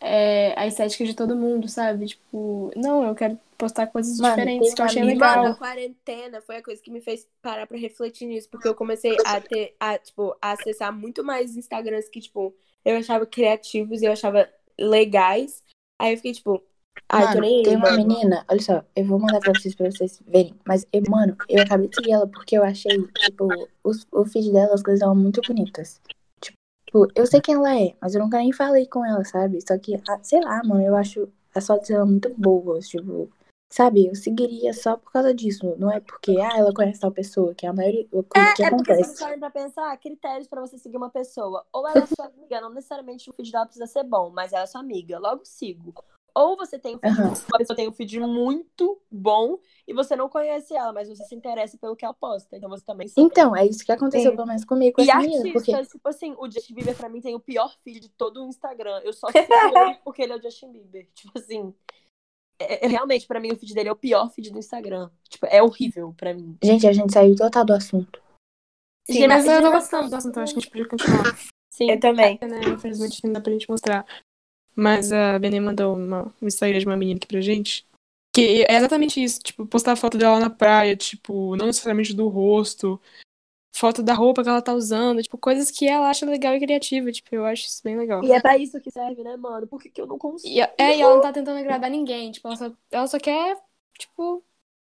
[0.00, 2.06] é, a estética de todo mundo, sabe?
[2.06, 5.42] Tipo, não, eu quero postar coisas Mano, diferentes que eu uma achei legal.
[5.42, 8.74] Mano, a quarentena foi a coisa que me fez parar pra refletir nisso, porque eu
[8.74, 14.00] comecei a ter, a, tipo, a acessar muito mais Instagrams que, tipo, eu achava criativos
[14.00, 15.62] e eu achava legais.
[15.98, 16.62] Aí eu fiquei, tipo,
[17.08, 18.06] ai, Mano, aí, tem uma mano.
[18.06, 20.54] menina, olha só, eu vou mandar pra vocês pra vocês verem.
[20.66, 24.52] Mas, eu, mano, eu acabei de seguir ela porque eu achei, tipo, os, o feed
[24.52, 26.00] dela, as coisas estavam muito bonitas.
[26.40, 29.60] Tipo, eu sei quem ela é, mas eu nunca nem falei com ela, sabe?
[29.60, 33.28] Só que, ah, sei lá, mano, eu acho as fotos dela muito boas, tipo,
[33.70, 34.06] sabe?
[34.06, 35.74] Eu seguiria só por causa disso.
[35.78, 38.66] Não é porque, ah, ela conhece tal pessoa, que é a maioria, o que É,
[38.66, 41.64] é porque vocês pra pensar, critérios pra você seguir uma pessoa.
[41.72, 44.64] Ou ela é sua amiga, não necessariamente o feed dela precisa ser bom, mas ela
[44.64, 45.94] é sua amiga, logo sigo.
[46.38, 47.28] Ou você tem um feed, Aham.
[47.48, 51.34] uma pessoa tem um feed muito bom e você não conhece ela, mas você se
[51.34, 52.56] interessa pelo que ela posta.
[52.56, 53.26] Então você também segue.
[53.26, 54.36] Então, é isso que aconteceu, Sim.
[54.36, 55.36] pelo menos comigo com E menina.
[55.38, 58.44] artistas, Porque, tipo assim, o Justin Bieber pra mim tem o pior feed de todo
[58.44, 59.00] o Instagram.
[59.02, 61.08] Eu só sigo ele porque ele é o Justin Bieber.
[61.14, 61.74] Tipo assim,
[62.60, 65.10] é- é- realmente, pra mim, o feed dele é o pior feed do Instagram.
[65.28, 66.56] Tipo, é horrível pra mim.
[66.62, 68.22] gente, a gente saiu total do assunto.
[69.10, 71.36] Sim, Mas eu tô Gera- gostando do assunto, acho que a gente podia continuar.
[71.72, 71.90] Sim.
[71.90, 72.38] Eu também.
[72.42, 72.60] né?
[72.74, 74.04] Infelizmente não dá pra gente mostrar.
[74.80, 77.84] Mas a Benê mandou uma, um Instagram de uma menina aqui pra gente.
[78.32, 83.00] Que é exatamente isso, tipo, postar foto dela na praia, tipo, não necessariamente do rosto,
[83.74, 87.10] foto da roupa que ela tá usando, tipo, coisas que ela acha legal e criativa,
[87.10, 88.22] tipo, eu acho isso bem legal.
[88.22, 89.66] E é pra isso que serve, né, mano?
[89.66, 90.54] Por que, que eu não consigo?
[90.54, 93.56] E, é, e ela não tá tentando agradar ninguém, tipo, ela só, ela só quer,
[93.98, 94.44] tipo,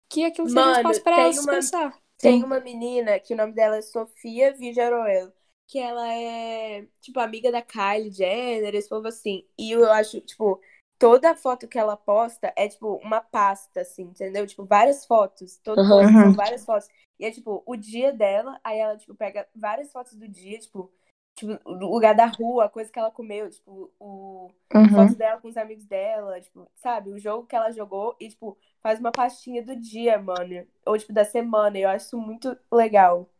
[0.08, 1.98] que aquilo seja um Mano, espaço pra ela se uma- expressar.
[2.18, 2.44] Tem Sim.
[2.44, 5.32] uma menina que o nome dela é Sofia Villaroel,
[5.70, 9.46] que ela é, tipo, amiga da Kylie Jenner, esse povo assim.
[9.58, 10.60] E eu acho, tipo,
[10.98, 14.46] toda foto que ela posta é, tipo, uma pasta, assim, entendeu?
[14.46, 15.58] Tipo, várias fotos.
[15.58, 16.34] Todo post são Uhum.
[16.34, 16.88] várias fotos.
[17.18, 20.92] E é, tipo, o dia dela, aí ela, tipo, pega várias fotos do dia, tipo,
[21.36, 24.90] tipo, o lugar da rua, a coisa que ela comeu, tipo, o Uhum.
[24.92, 27.10] fotos dela com os amigos dela, tipo, sabe?
[27.10, 30.66] O jogo que ela jogou e, tipo, faz uma pastinha do dia, mano.
[30.84, 31.78] Ou, tipo, da semana.
[31.78, 33.30] Eu acho isso muito legal.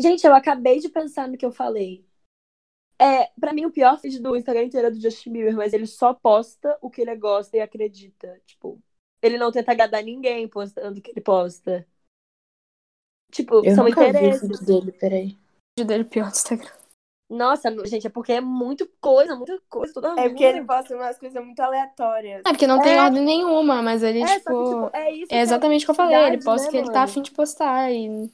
[0.00, 2.04] Gente, eu acabei de pensar no que eu falei.
[3.00, 5.86] É, pra mim, o pior feed do Instagram inteiro é do Justin Bieber, mas ele
[5.86, 8.40] só posta o que ele gosta e acredita.
[8.46, 8.80] Tipo,
[9.22, 11.86] ele não tenta agradar ninguém postando o que ele posta.
[13.32, 14.42] Tipo, Eu são nunca vi o interesses.
[14.48, 15.26] vídeo dele, peraí.
[15.32, 16.70] O vídeo dele pior do Instagram.
[17.30, 21.18] Nossa, gente, é porque é muito coisa, muita coisa, toda É porque ele posta umas
[21.18, 22.42] coisas muito aleatórias.
[22.46, 23.00] É porque não tem É.
[23.00, 24.50] ordem nenhuma, mas ele, É, tipo.
[24.64, 25.34] que, tipo, é isso.
[25.34, 26.16] É exatamente o que eu falei.
[26.16, 27.04] Ele posta né, que ele tá mano?
[27.04, 27.90] afim de postar.
[27.90, 28.30] E...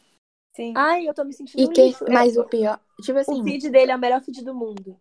[0.55, 0.73] Sim.
[0.77, 2.05] Ai, eu tô me sentindo E um que, lixo.
[2.05, 4.99] É, mas o pior, tipo assim, O feed dele é o melhor feed do mundo.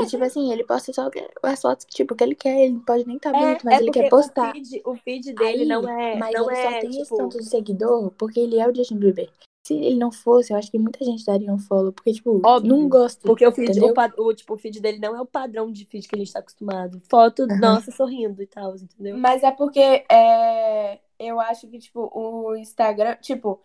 [0.00, 1.10] e, tipo assim, ele posta só
[1.42, 3.90] as fotos tipo, que ele quer, ele pode nem estar É, bonito, mas é ele
[3.90, 4.50] quer postar.
[4.50, 6.18] O feed, o feed dele Aí, não é.
[6.18, 8.74] mas não ele é, só tem esse tipo, tanto de seguidor porque ele é o
[8.74, 9.30] Justin Bieber.
[9.66, 12.68] Se ele não fosse, eu acho que muita gente daria um follow, porque, tipo, Óbvio,
[12.70, 13.20] não gosta.
[13.28, 16.08] Porque o feed, o, o, tipo, o feed dele não é o padrão de feed
[16.08, 17.00] que a gente tá acostumado.
[17.10, 17.60] Foto, Aham.
[17.60, 19.18] nossa, sorrindo e tal, entendeu?
[19.18, 19.78] Mas é porque
[20.10, 23.60] é, eu acho que, tipo, o Instagram, tipo,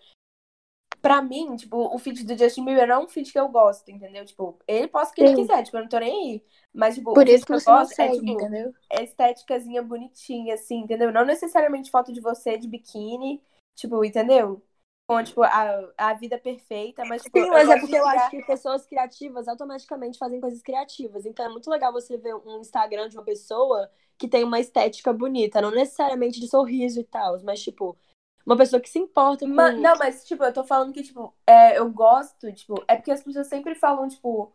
[1.06, 3.90] pra mim, tipo, o feed do Justin Bieber não é um feed que eu gosto,
[3.92, 4.26] entendeu?
[4.26, 5.36] Tipo, ele posta o que ele Sim.
[5.36, 6.44] quiser, tipo, eu não tô nem aí.
[6.74, 8.72] Mas, tipo, Por isso que eu gosto é, segue, tipo, entendeu?
[8.92, 11.12] estéticazinha bonitinha, assim, entendeu?
[11.12, 13.42] Não necessariamente foto de você de biquíni,
[13.76, 14.66] tipo, entendeu?
[15.08, 18.42] Com, tipo, a, a vida perfeita, mas, tipo, Sim, mas é porque eu acho que
[18.42, 21.26] pessoas criativas automaticamente fazem coisas criativas.
[21.26, 25.12] Então é muito legal você ver um Instagram de uma pessoa que tem uma estética
[25.14, 27.98] bonita, não necessariamente de sorriso e tal, mas tipo,
[28.46, 29.52] uma pessoa que se importa com.
[29.52, 33.12] Ma- não, mas, tipo, eu tô falando que, tipo, é, eu gosto, tipo, é porque
[33.12, 34.52] as pessoas sempre falam, tipo,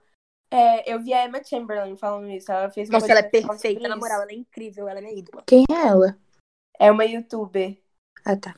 [0.52, 3.88] é, eu vi a Emma Chamberlain falando isso, ela fez um Nossa, ela é perfeita,
[3.88, 5.42] na moral, ela é incrível, ela é minha ídola.
[5.46, 6.16] Quem é ela?
[6.78, 7.76] É uma youtuber.
[8.24, 8.54] Ah, tá.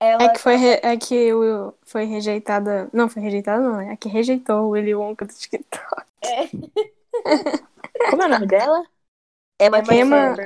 [0.00, 2.88] Ela, É que foi, re- é que o, foi rejeitada.
[2.92, 3.80] Não, foi rejeitada, não.
[3.80, 6.06] É que rejeitou o Willy Wonka do TikTok.
[6.22, 6.46] é,
[8.10, 8.84] Como é o nome dela?
[9.60, 10.36] Emma Emma Emma-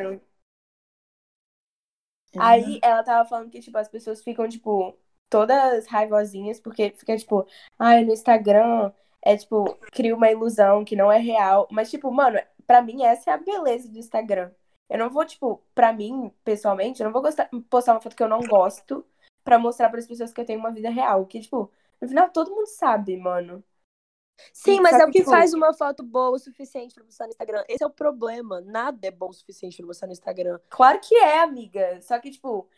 [2.34, 2.64] Chamberlain.
[2.64, 4.96] Aí ela tava falando que, tipo, as pessoas ficam, tipo,
[5.28, 7.46] todas raivosinhas, porque fica, tipo,
[7.78, 8.92] ai, no Instagram
[9.22, 11.68] é, tipo, cria uma ilusão que não é real.
[11.70, 14.50] Mas, tipo, mano, pra mim essa é a beleza do Instagram.
[14.90, 18.22] Eu não vou, tipo, pra mim, pessoalmente, eu não vou gostar, postar uma foto que
[18.22, 19.06] eu não gosto
[19.44, 21.24] pra mostrar pras pessoas que eu tenho uma vida real.
[21.26, 23.64] Que, tipo, no final todo mundo sabe, mano.
[24.52, 27.30] Sim, mas é o que, tipo- faz uma foto boa o suficiente pra postar no
[27.30, 27.64] Instagram.
[27.68, 28.60] Esse é o problema.
[28.60, 30.58] Nada é bom o suficiente pra postar no Instagram.
[30.68, 32.00] Claro que é, amiga.
[32.02, 32.68] Só que, tipo.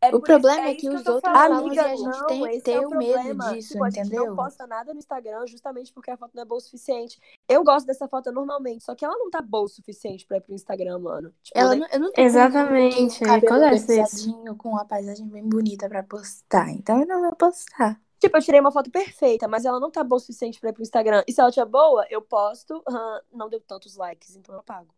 [0.00, 2.60] É O problema isso, é isso que os outros falam e a gente tem- esse
[2.62, 4.26] tem é o medo disso, tipo, A gente entendeu?
[4.26, 7.18] não posta nada no Instagram justamente porque a foto não é boa o suficiente.
[7.48, 10.40] Eu gosto dessa foto normalmente, só que ela não tá boa o suficiente pra ir
[10.42, 11.32] pro Instagram, mano.
[11.42, 14.54] Tipo, Ela nem- não, eu não tenho Exatamente, um cabelo acontece isso.
[14.56, 16.68] com uma paisagem bem bonita pra postar.
[16.70, 17.98] Então eu não vou postar.
[18.24, 20.72] Tipo, eu tirei uma foto perfeita, mas ela não tá boa o suficiente pra ir
[20.72, 21.22] pro Instagram.
[21.28, 24.94] E se ela tiver boa, eu posto, aham, não deu tantos likes, então eu apago.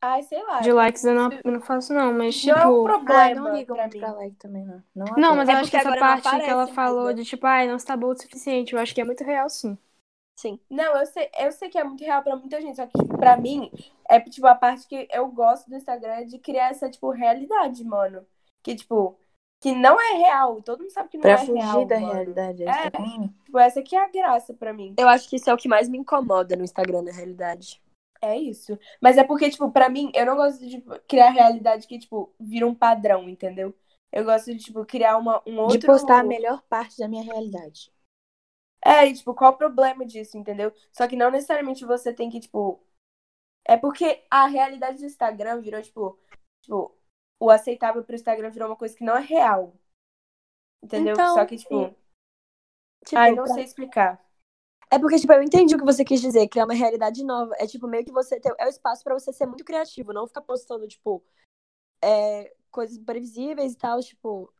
[0.00, 0.60] Ai, sei lá.
[0.60, 2.82] De likes eu não, eu não faço, não, mas Não é um tipo.
[2.82, 4.00] problema Ah, não ligo pra muito mim.
[4.00, 4.82] pra like também, não.
[4.94, 5.36] Não, Não, apoio.
[5.36, 7.66] mas É eu acho que porque essa não parte que ela falou de tipo, ai,
[7.68, 9.76] não está boa o suficiente, eu acho que é muito real, sim.
[10.36, 10.60] Sim.
[10.70, 13.16] Não, eu sei, eu sei que é muito real pra muita gente, só que, tipo,
[13.18, 13.70] pra mim,
[14.08, 17.82] é, tipo, a parte que eu gosto do Instagram é de criar essa, tipo, realidade,
[17.84, 18.24] mano.
[18.62, 19.18] Que, tipo,
[19.60, 20.62] que não é real.
[20.62, 22.12] Todo mundo sabe que não Pra é fugir real, da mano.
[22.12, 22.62] realidade.
[22.62, 22.68] É.
[22.68, 23.34] essa também.
[23.44, 24.94] Tipo, essa aqui é a graça pra mim.
[24.98, 27.82] Eu acho que isso é o que mais me incomoda no Instagram, na realidade.
[28.20, 28.78] É isso.
[29.00, 32.32] Mas é porque, tipo, pra mim, eu não gosto de tipo, criar realidade que, tipo,
[32.38, 33.72] vira um padrão, entendeu?
[34.10, 35.78] Eu gosto de, tipo, criar uma, um outro...
[35.78, 37.92] De postar a melhor parte da minha realidade.
[38.84, 40.72] É, e, tipo, qual o problema disso, entendeu?
[40.92, 42.80] Só que não necessariamente você tem que, tipo.
[43.66, 46.18] É porque a realidade do Instagram virou, tipo.
[46.62, 46.97] Tipo,
[47.40, 49.74] o aceitável pro Instagram virou uma coisa que não é real.
[50.82, 51.12] Entendeu?
[51.14, 51.94] Então, Só que, tipo.
[53.04, 54.24] Tipo, ai, não pra- sei explicar.
[54.90, 57.54] É porque, tipo, eu entendi o que você quis dizer, criar uma realidade nova.
[57.58, 58.54] É, tipo, meio que você ter...
[58.58, 61.22] É o espaço pra você ser muito criativo, não ficar postando, tipo,
[62.02, 64.52] é, coisas previsíveis e tal, tipo...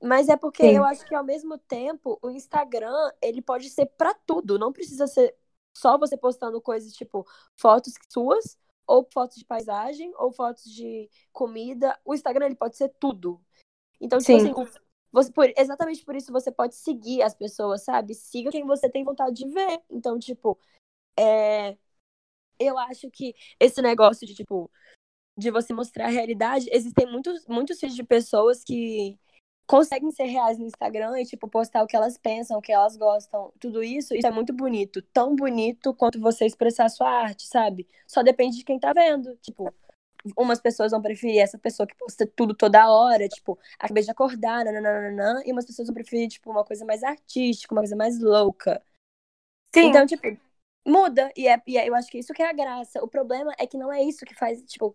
[0.00, 0.76] Mas é porque Sim.
[0.76, 4.56] eu acho que, ao mesmo tempo, o Instagram, ele pode ser pra tudo.
[4.56, 5.36] Não precisa ser
[5.76, 7.26] só você postando coisas, tipo,
[7.56, 8.56] fotos suas,
[8.88, 11.96] ou fotos de paisagem, ou fotos de comida.
[12.04, 13.40] O Instagram, ele pode ser tudo.
[14.00, 14.50] Então, tipo Sim.
[14.50, 14.72] assim,
[15.12, 18.14] você, por- exatamente por isso você pode seguir as pessoas, sabe?
[18.14, 19.82] Siga quem você tem vontade de ver.
[19.90, 20.58] Então, tipo,
[21.18, 21.76] é...
[22.58, 24.70] eu acho que esse negócio de, tipo,
[25.36, 29.18] de você mostrar a realidade, existem muitos, muitos vídeos de pessoas que
[29.68, 32.96] conseguem ser reais no Instagram e, tipo, postar o que elas pensam, o que elas
[32.96, 35.02] gostam, tudo isso, isso é muito bonito.
[35.12, 37.86] Tão bonito quanto você expressar a sua arte, sabe?
[38.06, 39.36] Só depende de quem tá vendo.
[39.42, 39.72] Tipo,
[40.34, 44.64] umas pessoas vão preferir essa pessoa que posta tudo toda hora, tipo, acabei de acordar,
[44.64, 48.82] nananana, e umas pessoas vão preferir, tipo, uma coisa mais artística, uma coisa mais louca.
[49.74, 49.88] Sim.
[49.88, 50.22] Então, tipo,
[50.86, 51.30] muda.
[51.36, 53.04] E, é, e é, eu acho que isso que é a graça.
[53.04, 54.94] O problema é que não é isso que faz, tipo,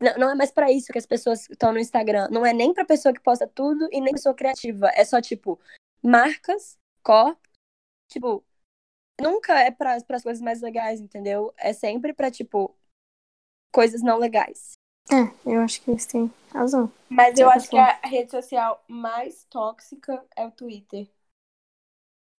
[0.00, 2.28] não, não é mais para isso que as pessoas estão no Instagram.
[2.30, 4.90] Não é nem pra pessoa que posta tudo e nem pessoa criativa.
[4.94, 5.58] É só, tipo,
[6.02, 7.40] marcas, corpos,
[8.10, 8.44] tipo,
[9.20, 11.52] nunca é para as coisas mais legais, entendeu?
[11.56, 12.74] É sempre pra, tipo,
[13.72, 14.72] coisas não legais.
[15.10, 16.92] É, eu acho que eles têm razão.
[17.08, 21.08] Mas eu acho que a rede social mais tóxica é o Twitter.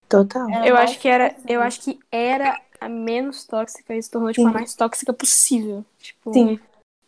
[0.09, 0.49] Total.
[0.49, 1.53] É a Eu acho que era, tóxica.
[1.53, 5.85] eu acho que era a menos tóxica e se tornou tipo a mais tóxica possível.
[5.97, 6.59] Tipo, Sim.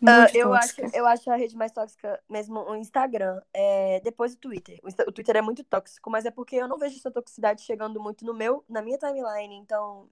[0.01, 3.41] Muito eu, acho, eu acho a rede mais tóxica mesmo o Instagram.
[3.53, 4.79] É, depois o Twitter.
[4.83, 7.61] O, Insta- o Twitter é muito tóxico, mas é porque eu não vejo essa toxicidade
[7.63, 10.09] chegando muito no meu, na minha timeline, então.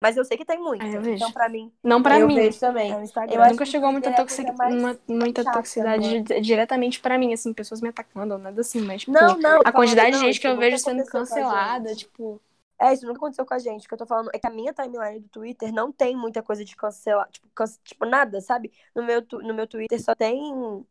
[0.00, 0.84] Mas eu sei que tem muito.
[0.84, 1.10] Vejo.
[1.10, 2.34] então, pra mim, Não pra eu mim.
[2.34, 2.92] vejo também.
[2.92, 2.94] é.
[3.34, 4.46] Eu acho Nunca chegou muita, é toxic...
[4.50, 6.20] uma- muita chata, toxicidade né?
[6.20, 9.60] di- diretamente pra mim, assim, pessoas me atacando, nada assim, mas tipo, Não, não.
[9.64, 12.00] a quantidade de não, gente isso que eu vejo sendo cancelada, gente.
[12.00, 12.40] tipo,
[12.80, 13.86] É, isso nunca aconteceu com a gente.
[13.86, 16.42] O que eu tô falando é que a minha timeline do Twitter não tem muita
[16.42, 17.28] coisa de cancelar.
[17.30, 18.72] Tipo, cance- tipo nada, sabe?
[18.94, 20.84] No meu, tu- no meu Twitter só tem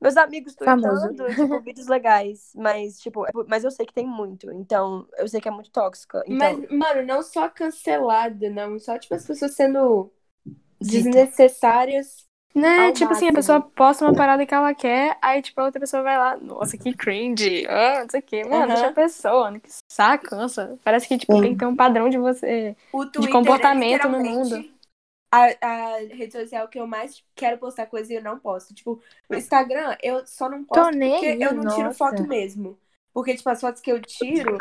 [0.00, 2.52] meus amigos tweetando, e, tipo, vídeos legais.
[2.56, 4.50] Mas, tipo, é mas eu sei que tem muito.
[4.52, 6.22] Então, eu sei que é muito tóxica.
[6.26, 8.78] Então, Mas, mano, não só cancelada, não.
[8.78, 10.10] Só, tipo, as pessoas sendo
[10.80, 12.28] desnecessárias.
[12.54, 12.86] Né?
[12.86, 13.36] Ao tipo assim, a máximo.
[13.36, 16.76] pessoa posta uma parada que ela quer, aí tipo a outra pessoa vai lá, nossa,
[16.76, 18.66] que cringe, ah, não sei o que, mano, Aham.
[18.68, 19.60] deixa a pessoa, né?
[19.60, 20.78] que saco, cansa.
[20.84, 21.42] Parece que tipo, Sim.
[21.42, 22.76] tem que ter um padrão de você.
[22.92, 24.74] O Twitter comportamento é no literalmente
[25.30, 28.74] A, a rede social que eu mais quero postar coisa e eu não posto.
[28.74, 31.98] Tipo, o Instagram, eu só não posto nem porque eu não tiro nossa.
[31.98, 32.78] foto mesmo.
[33.14, 34.58] Porque, tipo, as fotos que eu tiro,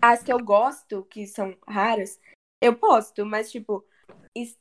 [0.00, 2.20] as que eu gosto, que são raras,
[2.60, 3.24] eu posto.
[3.24, 3.84] Mas, tipo,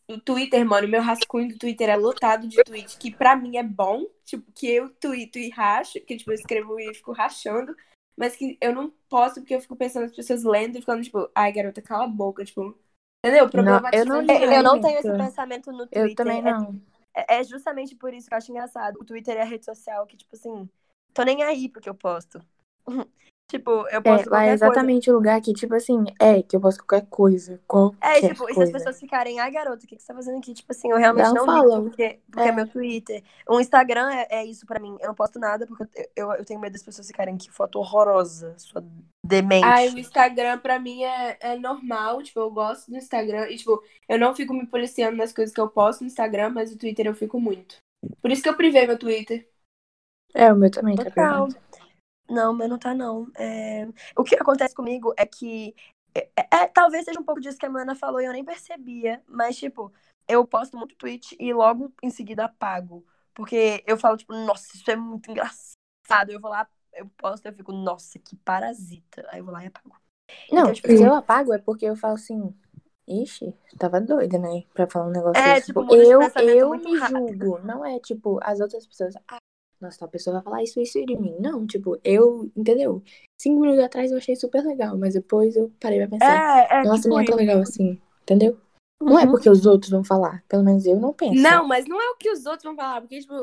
[0.07, 3.63] o Twitter, mano, meu rascunho do Twitter é lotado de tweet que pra mim é
[3.63, 4.05] bom.
[4.23, 7.75] Tipo, que eu tweeto e racho, que, tipo, eu escrevo e fico rachando.
[8.15, 11.29] Mas que eu não posto porque eu fico pensando nas pessoas lendo e ficando, tipo,
[11.33, 12.77] ai, garota, cala a boca, tipo.
[13.25, 13.45] Entendeu?
[13.45, 16.09] eu não Problematizando ligo É, eu não tenho esse pensamento no Twitter.
[16.09, 16.81] Eu também É- não.
[17.15, 18.97] É, é justamente por isso que eu acho engraçado.
[18.99, 20.69] O Twitter é a rede social que, tipo assim,
[21.13, 22.39] tô nem aí porque eu posto.
[23.57, 24.93] tipo, eu É, posto lá é qualquer coisa.
[24.93, 27.61] exatamente o lugar que, tipo assim, é, que eu posto qualquer coisa.
[27.67, 28.71] Qualquer É, tipo, e se as coisa.
[28.71, 30.53] pessoas ficarem, ai, garota, o que, que você tá fazendo aqui?
[30.53, 31.77] Tipo assim, eu realmente não follow.
[31.77, 32.49] ligo porque, porque é.
[32.49, 32.51] É.
[32.51, 33.23] meu Twitter.
[33.47, 34.97] O Instagram é, é isso pra mim.
[34.99, 37.79] Eu não posto nada porque eu, eu, eu tenho medo das pessoas ficarem, que foto
[37.79, 38.83] horrorosa, sua
[39.25, 39.63] demente.
[39.63, 43.81] Ai, o Instagram pra mim é, é normal, tipo, eu gosto do Instagram e, tipo,
[44.09, 47.05] eu não fico me policiando nas coisas que eu posto no Instagram, mas o Twitter
[47.07, 47.77] eu fico muito.
[48.21, 49.47] Por isso que eu privei meu Twitter.
[50.33, 51.47] É, o meu também tá Total.
[51.47, 51.55] privado.
[52.33, 53.27] Não, meu não tá, não.
[53.37, 55.75] É, O que acontece comigo é que.
[56.15, 59.21] É, é- talvez seja um pouco disso que a Mana falou e eu nem percebia.
[59.27, 59.91] Mas, tipo,
[60.27, 63.05] eu posto muito tweet e logo em seguida apago.
[63.33, 66.29] Porque eu falo, tipo, nossa, isso é muito engraçado.
[66.29, 69.27] Eu vou lá, eu posto e eu fico, nossa, que parasita.
[69.29, 69.95] Aí eu vou lá e apago.
[70.51, 72.55] Não, Então, tipo, se eu apago é porque eu falo assim,
[73.07, 74.63] ixi, tava doida, né?
[74.73, 75.67] Pra falar um negócio É, desse.
[75.67, 77.59] tipo, Tipo, eu, eu me julgo.
[77.59, 79.15] Não é, tipo, as outras pessoas.
[79.27, 79.37] Ah,
[79.83, 81.35] nossa, tal pessoa vai falar isso, isso de mim.
[81.39, 83.03] Não, tipo, eu, entendeu?
[83.39, 86.67] Cinco minutos atrás eu achei super legal, mas depois eu parei pra pensar.
[86.69, 88.57] É, é, nossa, tipo não é tão legal assim, entendeu?
[89.01, 89.31] Não é Uhum.
[89.31, 90.43] porque os outros vão falar.
[90.47, 91.41] Pelo menos eu não penso.
[91.41, 93.33] Não, mas não é o que os outros vão falar, porque, tipo,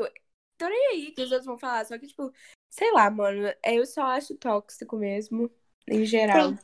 [0.57, 2.31] tô nem aí que os outros vão falar, só que, tipo,
[2.69, 5.51] sei lá, mano, eu só acho tóxico mesmo,
[5.87, 6.49] em geral.
[6.49, 6.57] Sim.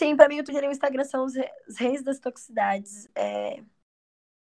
[0.00, 1.34] Sim, pra mim o Twitter e o Instagram são os
[1.76, 3.08] reis das toxicidades.
[3.16, 3.60] É,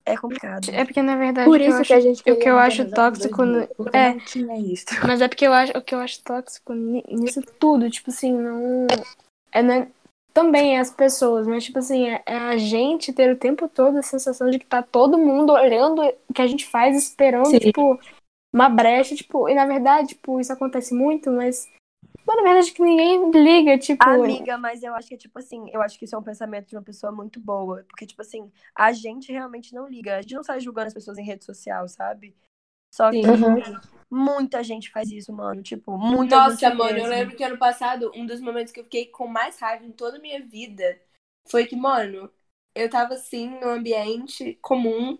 [0.04, 0.68] é complicado.
[0.70, 2.58] É porque, na verdade, Por o que eu isso acho- a gente o que eu
[2.58, 4.14] acho tóxico 2000, no- é.
[4.36, 4.86] não isso.
[5.06, 8.32] Mas é porque eu acho, o que eu acho tóxico ni- nisso tudo, tipo assim,
[8.32, 8.86] não.
[9.52, 9.88] É, não é-
[10.34, 13.98] também é as pessoas, mas tipo assim, é, é a gente ter o tempo todo
[13.98, 17.58] a sensação de que tá todo mundo olhando o que a gente faz, esperando, Sim.
[17.58, 18.00] tipo,
[18.54, 21.68] uma brecha, tipo, e na verdade, tipo, isso acontece muito, mas.
[22.32, 24.02] Mas na verdade que ninguém liga, tipo.
[24.02, 26.76] Amiga, mas eu acho que, tipo assim, eu acho que isso é um pensamento de
[26.76, 27.84] uma pessoa muito boa.
[27.88, 30.16] Porque, tipo assim, a gente realmente não liga.
[30.16, 32.34] A gente não sai julgando as pessoas em rede social, sabe?
[32.94, 33.30] Só que Sim.
[33.30, 33.80] Uhum.
[34.10, 35.62] muita gente faz isso, mano.
[35.62, 37.08] Tipo, muita Nossa, gente mano, eu mesmo.
[37.08, 40.16] lembro que ano passado, um dos momentos que eu fiquei com mais raiva em toda
[40.16, 40.98] a minha vida
[41.46, 42.30] foi que, mano,
[42.74, 45.18] eu tava assim, num ambiente comum,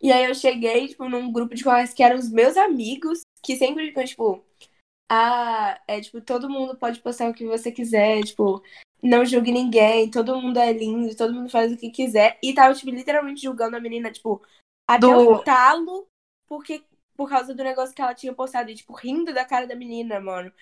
[0.00, 3.56] e aí eu cheguei, tipo, num grupo de conversa que eram os meus amigos, que
[3.56, 4.44] sempre ficam, tipo,
[5.08, 8.62] ah, é tipo, todo mundo pode postar o que você quiser, tipo,
[9.02, 12.74] não julgue ninguém, todo mundo é lindo, todo mundo faz o que quiser, e tava,
[12.74, 14.42] tipo, literalmente julgando a menina, tipo,
[14.86, 16.08] até Do- o talo,
[16.46, 16.82] porque
[17.16, 20.18] por causa do negócio que ela tinha postado, e, tipo, rindo da cara da menina,
[20.20, 20.52] mano.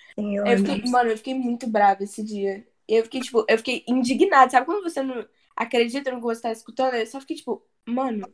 [0.47, 2.67] Eu fiquei, mano, eu fiquei muito brava esse dia.
[2.89, 4.51] Eu fiquei, tipo, eu fiquei indignada.
[4.51, 5.27] Sabe quando você não
[5.57, 6.95] acredita no que você tá escutando?
[6.95, 8.27] Eu só fiquei, tipo, mano.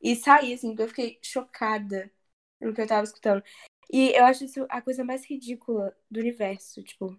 [0.00, 2.10] E saí, assim, porque eu fiquei chocada
[2.60, 3.42] no que eu tava escutando.
[3.90, 7.16] E eu acho isso a coisa mais ridícula do universo, tipo.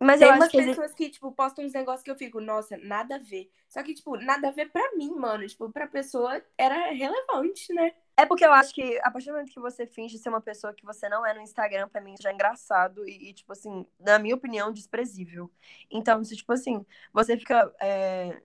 [0.00, 2.40] Mas Tem eu umas acho que pessoas que, tipo, postam uns negócios que eu fico,
[2.40, 3.50] nossa, nada a ver.
[3.68, 5.46] Só que, tipo, nada a ver pra mim, mano.
[5.46, 7.92] Tipo, pra pessoa era relevante, né?
[8.16, 10.72] É porque eu acho que a partir do momento que você finge ser uma pessoa
[10.72, 13.86] que você não é no Instagram, pra mim já é engraçado e, e, tipo assim,
[13.98, 15.50] na minha opinião, desprezível.
[15.90, 17.72] Então, se, tipo assim, você fica.
[17.80, 18.40] é,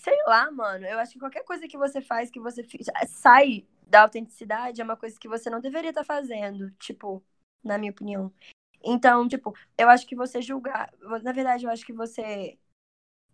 [0.00, 0.86] Sei lá, mano.
[0.86, 2.66] Eu acho que qualquer coisa que você faz, que você
[3.08, 7.24] sai da autenticidade, é uma coisa que você não deveria estar fazendo, tipo,
[7.64, 8.32] na minha opinião.
[8.84, 10.92] Então, tipo, eu acho que você julgar.
[11.22, 12.58] Na verdade, eu acho que você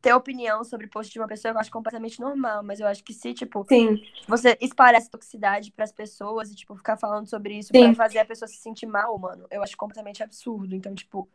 [0.01, 2.63] ter opinião sobre post de uma pessoa, eu acho completamente normal.
[2.63, 4.01] Mas eu acho que se, tipo, Sim.
[4.29, 7.87] você espalhar essa toxicidade pras pessoas e, tipo, ficar falando sobre isso Sim.
[7.87, 10.75] pra fazer a pessoa se sentir mal, mano, eu acho completamente absurdo.
[10.75, 11.29] Então, tipo.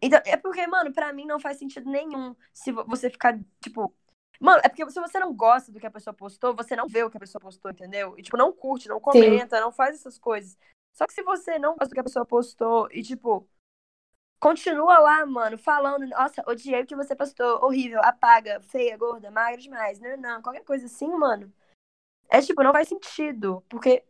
[0.00, 3.94] Então, é porque, mano, pra mim não faz sentido nenhum se vo- você ficar, tipo.
[4.42, 7.04] Mano, é porque se você não gosta do que a pessoa postou, você não vê
[7.04, 8.18] o que a pessoa postou, entendeu?
[8.18, 10.58] E, tipo, não curte, não comenta, não faz essas coisas.
[10.92, 13.48] Só que se você não gosta do que a pessoa postou e, tipo,
[14.40, 19.60] continua lá, mano, falando, nossa, odiei o que você postou, horrível, apaga, feia, gorda, magra
[19.60, 21.52] demais, não, não, qualquer coisa assim, mano.
[22.28, 24.04] É tipo, não faz sentido, porque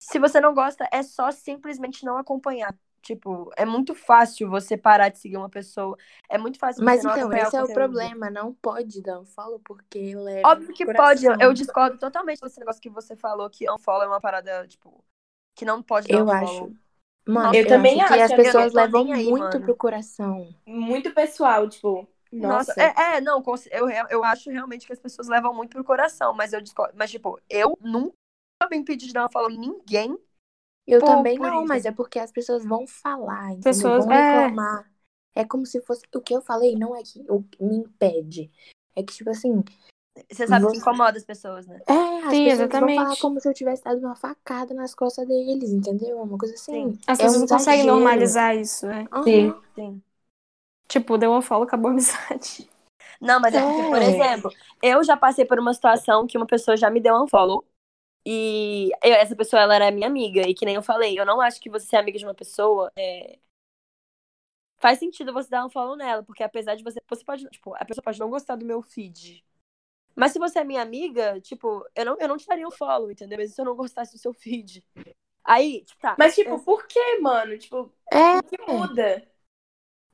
[0.00, 2.76] se você não gosta, é só simplesmente não acompanhar.
[3.02, 5.96] Tipo, é muito fácil você parar de seguir uma pessoa.
[6.28, 8.30] É muito fácil Mas então, esse é o problema.
[8.30, 12.80] Não pode dar um follow porque leva Óbvio que pode, eu- discordo totalmente desse negócio
[12.80, 15.04] que você falou, que unfollow é uma parada, tipo,
[15.54, 16.66] que não pode dar Eu unfollow.
[16.66, 16.76] acho.
[17.26, 19.66] Mano, Nossa, eu, eu também acho que acho, as pessoas levam aí, muito mano.
[19.66, 20.54] pro coração.
[20.66, 22.08] Muito pessoal, tipo.
[22.32, 22.72] Nossa.
[22.72, 26.34] Nossa, é, é, não, eu, eu acho realmente que as pessoas levam muito pro coração,
[26.34, 26.94] mas eu discordo.
[26.96, 28.14] Mas, tipo, eu nunca
[28.70, 30.16] me impedi de dar uma follow em ninguém.
[30.86, 31.68] Eu Por- também por não, isso.
[31.68, 33.62] mas é porque as pessoas vão falar, entendeu?
[33.62, 34.32] Pessoas- vão é.
[34.46, 34.90] reclamar.
[35.34, 35.44] É.
[35.46, 36.02] como se fosse.
[36.14, 38.50] O que eu falei não é que o que me impede.
[38.94, 39.62] É que, tipo assim,
[40.30, 41.80] Você sabe que Você- incomoda as pessoas, né?
[41.86, 43.20] é, as Sim, pessoas vão falar exatamente.
[43.22, 46.18] como se eu tivesse dado uma facada nas costas deles, entendeu?
[46.18, 46.98] É Uma coisa assim.
[47.06, 49.06] As é pessoas um não conseguem normalizar isso, né?
[49.10, 49.22] Aham.
[49.24, 49.54] Sim.
[49.74, 50.02] Sim.
[50.86, 52.68] Tipo, deu uma follow, acabou a amizade.
[53.18, 54.08] Não, mas é porque, por É.
[54.10, 54.50] exemplo,
[54.82, 57.64] eu já passei por uma situação que uma pessoa já me deu um follow.
[58.26, 60.42] E eu- essa pessoa, ela era minha amiga.
[60.48, 62.92] E que nem eu falei, eu não acho que você ser amiga de uma pessoa
[62.96, 63.38] é...
[64.78, 66.22] faz sentido você dar um follow nela.
[66.22, 67.00] Porque apesar de você.
[67.08, 67.48] Você pode.
[67.50, 69.44] Tipo, a pessoa pode não gostar do meu feed.
[70.14, 73.10] Mas se você é minha amiga, tipo, eu não, eu não te daria um follow,
[73.10, 73.38] entendeu?
[73.38, 74.84] Mesmo se eu não gostasse do seu feed.
[75.42, 76.14] Aí, tipo, tá.
[76.18, 77.56] Mas, tipo, eu- por que, mano?
[77.58, 79.26] Tipo, É, o que muda?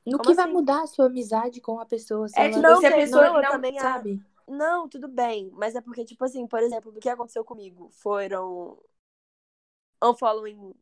[0.06, 0.54] no Como que vai assim?
[0.54, 2.28] mudar a sua amizade com a pessoa?
[2.28, 3.82] Se É, ela tipo, não, se a pessoa não, eu não- também acho.
[3.82, 4.22] sabe?
[4.48, 5.50] Não, tudo bem.
[5.52, 7.90] Mas é porque, tipo assim, por exemplo, do que aconteceu comigo?
[7.90, 8.82] Foram
[10.02, 10.74] unfollow em,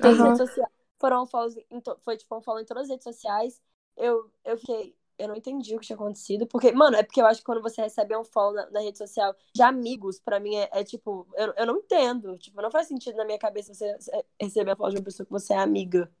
[0.00, 0.32] todas Aham.
[0.32, 0.72] as redes sociais.
[0.98, 1.96] Foram unfollows em to...
[2.04, 3.62] Foi, tipo, unfollow em todas as redes sociais.
[3.96, 4.96] Eu, eu fiquei.
[5.18, 6.46] Eu não entendi o que tinha acontecido.
[6.46, 8.98] Porque, mano, é porque eu acho que quando você recebe um follow na, na rede
[8.98, 11.26] social de amigos, pra mim é, é tipo.
[11.34, 12.36] Eu, eu não entendo.
[12.38, 13.96] Tipo, não faz sentido na minha cabeça você
[14.40, 16.12] receber um follow de uma pessoa que você é amiga.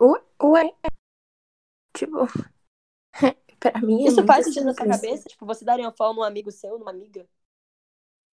[0.00, 0.74] Ué, ué.
[1.94, 2.26] Tipo,
[3.82, 5.28] mim é Isso faz sentido na sua cabeça?
[5.28, 7.26] Tipo, você daria um follow num amigo seu, numa amiga?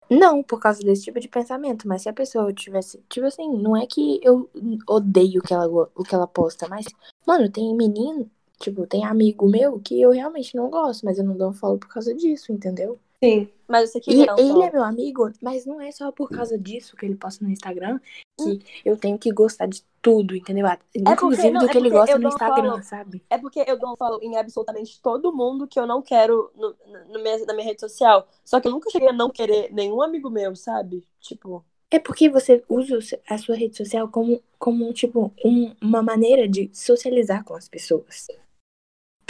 [0.09, 3.75] Não, por causa desse tipo de pensamento, mas se a pessoa tivesse, tipo assim, não
[3.75, 4.49] é que eu
[4.87, 5.65] odeio o que ela,
[5.95, 6.85] o que ela posta, mas,
[7.25, 8.29] mano, tem menino,
[8.59, 11.79] tipo, tem amigo meu que eu realmente não gosto, mas eu não dou um follow
[11.79, 12.99] por causa disso, entendeu?
[13.23, 13.49] Sim.
[13.67, 17.05] Mas você queria ele é meu amigo, mas não é só por causa disso que
[17.05, 17.99] ele posta no Instagram
[18.37, 20.67] que eu tenho que gostar de tudo, entendeu?
[20.93, 22.83] Inclusive não, do é que ele porque gosta no Instagram, follow.
[22.83, 23.21] sabe?
[23.29, 26.75] É porque eu dou um follow em absolutamente todo mundo que eu não quero no,
[27.09, 28.27] no minha, na minha rede social.
[28.43, 31.07] Só que eu nunca cheguei a não querer nenhum amigo meu, sabe?
[31.19, 31.63] Tipo.
[31.89, 32.97] É porque você usa
[33.29, 38.27] a sua rede social como, como tipo, um- uma maneira de socializar com as pessoas.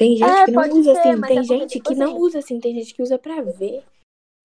[0.04, 2.76] Tem gente É, que não usa ser, assim, tem gente que não usa assim, tem
[2.76, 3.84] gente que usa pra ver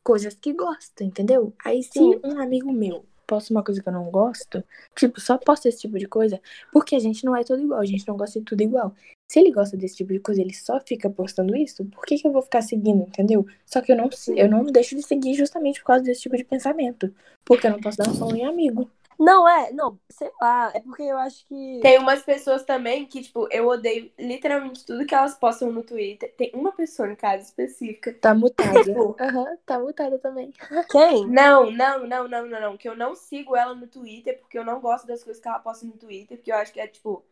[0.04, 1.52] coisas que gosta, entendeu?
[1.64, 2.20] Aí se Sim.
[2.22, 4.64] um amigo meu posta uma coisa que eu não gosto,
[4.96, 6.40] tipo, só posta esse tipo de coisa,
[6.72, 8.94] porque a gente não é todo igual, a gente não gosta de tudo igual.
[9.30, 12.26] Se ele gosta desse tipo de coisa, ele só fica postando isso, por que, que
[12.26, 13.46] eu vou ficar seguindo, entendeu?
[13.66, 16.44] Só que eu não, eu não deixo de seguir justamente por causa desse tipo de
[16.44, 17.14] pensamento.
[17.44, 18.90] Porque eu não posso dar follow em amigo.
[19.18, 20.70] Não, é, não, sei lá.
[20.74, 21.80] É porque eu acho que.
[21.82, 26.32] Tem umas pessoas também que, tipo, eu odeio literalmente tudo que elas postam no Twitter.
[26.36, 28.12] Tem uma pessoa, no caso, específica.
[28.14, 28.82] Tá mutada.
[28.84, 30.52] Tipo, Aham, tá mutada também.
[30.90, 31.26] Quem?
[31.26, 32.76] Não, não, não, não, não, não.
[32.76, 35.58] Que eu não sigo ela no Twitter, porque eu não gosto das coisas que ela
[35.58, 37.24] posta no Twitter, porque eu acho que é, tipo,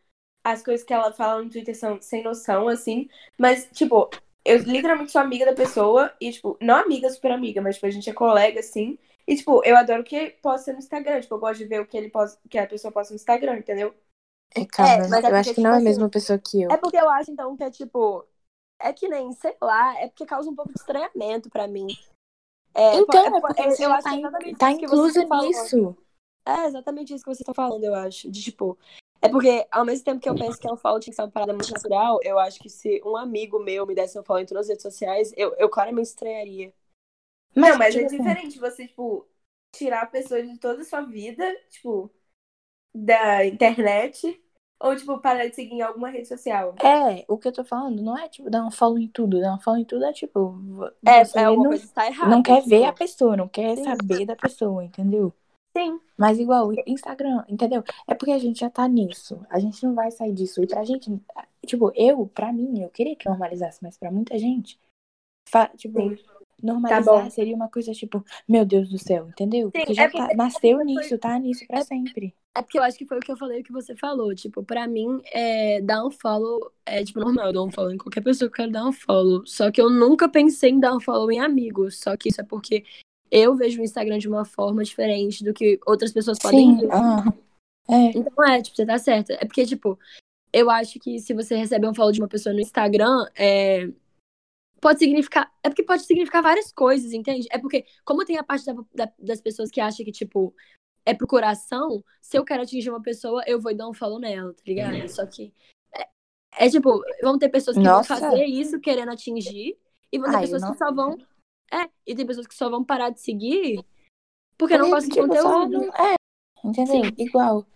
[0.44, 3.08] as coisas que ela fala no Twitter são sem noção, assim.
[3.38, 4.10] Mas, tipo,
[4.44, 7.90] eu literalmente sou amiga da pessoa e, tipo, não amiga, super amiga, mas, tipo, a
[7.90, 8.98] gente é colega, assim.
[9.26, 11.20] E, tipo, eu adoro que posta no Instagram.
[11.20, 13.58] Tipo, eu gosto de ver o que ele posta, que a pessoa posta no Instagram,
[13.58, 13.94] entendeu?
[14.54, 16.08] É, calma, É, mas é eu porque, acho que tipo não é a assim, mesma
[16.08, 16.70] pessoa que eu.
[16.70, 18.26] É porque eu acho, então, que é tipo.
[18.78, 21.86] É que nem, sei lá, é porque causa um pouco de estranhamento pra mim.
[22.74, 24.70] É, Então, po- é porque eu, você eu já acho tá, que é in- tá
[24.70, 25.48] você incluso falou.
[25.48, 25.96] nisso.
[26.46, 28.30] É exatamente isso que vocês estão falando, eu acho.
[28.30, 28.78] De tipo.
[29.20, 31.30] É porque, ao mesmo tempo que eu penso que um follow tinha que ser uma
[31.30, 34.46] parada muito natural, eu acho que se um amigo meu me desse um follow em
[34.46, 36.72] todas as redes sociais, eu, eu claramente estranharia.
[37.56, 39.26] Não, mas tipo é assim, diferente você, tipo,
[39.74, 42.10] tirar a pessoa de toda a sua vida, tipo,
[42.94, 44.42] da internet,
[44.80, 46.74] ou, tipo, parar de seguir em alguma rede social.
[46.82, 49.40] É, o que eu tô falando não é tipo dar um follow em tudo.
[49.40, 50.50] Dar um follow em tudo é tipo.
[50.50, 52.30] vo- É, você é não, está errada.
[52.30, 53.84] não quer tipo, ver a pessoa, não quer Sim.
[53.84, 55.32] saber da pessoa, entendeu?
[55.76, 56.00] Sim.
[56.16, 57.84] Mas igual, o Instagram, entendeu?
[58.06, 59.44] É porque a gente já tá nisso.
[59.50, 60.62] A gente não vai sair disso.
[60.62, 61.10] E pra gente,
[61.66, 64.80] tipo, eu, pra mim, eu queria que normalizasse, mas pra muita gente,
[65.76, 66.18] tipo, Sim.
[66.62, 67.30] Normalizar bom.
[67.30, 69.66] seria uma coisa tipo, meu Deus do céu, entendeu?
[69.66, 72.34] Sim, Porque é já porque- tá- nasceu nisso, tá nisso pra sempre.
[72.56, 74.34] É porque eu acho que foi o que eu falei o que você falou.
[74.34, 77.48] Tipo, pra mim, é, dar um follow é, tipo, normal.
[77.48, 79.44] Eu dou um follow em qualquer pessoa que eu quero dar um follow.
[79.46, 82.00] Só que eu nunca pensei em dar um follow em amigos.
[82.00, 82.82] Só que isso é porque
[83.30, 86.88] eu vejo o Instagram de uma forma diferente do que outras pessoas podem Sim, ver.
[86.92, 87.24] ah,
[87.90, 88.06] é.
[88.16, 89.34] Então é, tipo, você tá certa.
[89.34, 89.98] É porque, tipo,
[90.50, 93.90] eu acho que se você recebe um follow de uma pessoa no Instagram, é...
[94.80, 95.50] pode significar.
[95.62, 97.46] É porque pode significar várias coisas, entende?
[97.50, 100.54] É porque, como tem a parte da- da- das pessoas que acham que, tipo,
[101.04, 104.52] é pro coração, se eu quero atingir uma pessoa, eu vou dar um follow nela,
[104.52, 105.08] tá ligado?
[105.08, 105.52] Só que.
[105.94, 108.14] É, é tipo, vão ter pessoas que Nossa.
[108.14, 109.78] vão fazer isso querendo atingir,
[110.12, 111.16] e vão ter eu pessoas não- que só vão.
[111.72, 113.84] É, e tem pessoas que só vão parar de seguir
[114.56, 115.86] porque não gostam de tipo, só conteúdo.
[115.86, 116.14] não- É,
[116.64, 117.04] entendeu?
[117.04, 117.14] Sim.
[117.18, 117.66] Igual,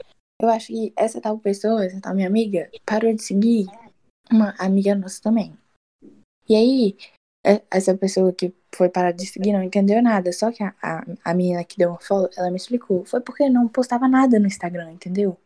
[0.41, 3.67] eu acho que essa tal pessoa, essa tal minha amiga, parou de seguir
[4.31, 5.57] uma amiga nossa também.
[6.51, 6.97] E aí,
[7.47, 10.33] é- essa pessoa que foi parar de seguir não entendeu nada.
[10.33, 13.05] Só que a, a, a menina que deu um follow, ela me explicou.
[13.05, 15.37] Foi porque não postava nada no Instagram, entendeu?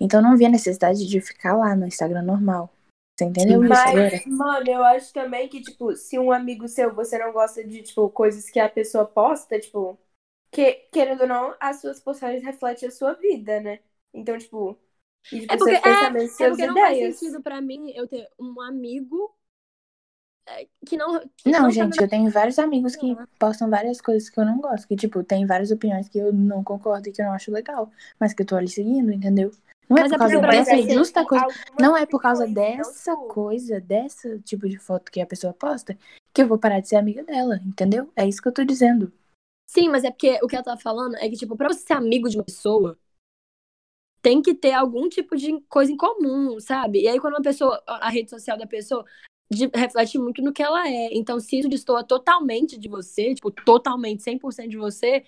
[0.00, 2.68] Então não via necessidade de ficar lá no Instagram normal.
[3.16, 4.10] Você entendeu isso agora?
[4.10, 7.82] Mas, mano, eu acho também que, tipo, se um amigo seu, você não gosta de,
[7.82, 9.96] tipo, coisas que a pessoa posta, tipo,
[10.50, 13.78] que, querendo ou não, as suas postagens refletem a sua vida, né?
[14.12, 14.76] Então, tipo,
[15.32, 18.08] e, tipo, É porque- seus pensamentos, É suas porque não faz sentido pra mim eu
[18.08, 19.41] ter um amigo é,
[20.84, 21.20] que não.
[21.36, 24.58] Que Não, tá gente, eu tenho vários amigos que postam várias coisas que eu não
[24.60, 24.86] gosto.
[24.86, 27.90] Que, tipo, tem várias opiniões que eu não concordo e que eu não acho legal.
[28.18, 29.52] Mas que eu tô ali seguindo, entendeu?
[29.88, 31.44] Não é por é causa dessa justa coisa.
[31.44, 35.52] Algumas Não é por causa não, dessa coisa, dessa tipo de foto que a pessoa
[35.52, 35.96] posta,
[36.32, 38.10] que eu vou parar de ser amiga dela, entendeu?
[38.16, 39.12] É isso que eu tô dizendo.
[39.68, 41.94] Sim, mas é porque o que ela tá falando é que, tipo, pra você ser
[41.94, 42.98] amigo de uma pessoa,
[44.20, 47.02] tem que ter algum tipo de coisa em comum, sabe?
[47.02, 49.04] E aí, quando uma pessoa, a rede social da pessoa
[49.52, 51.10] de- reflete muito no que ela é.
[51.12, 55.24] Então, se isso destoa totalmente de você, tipo, totalmente, 100% de você,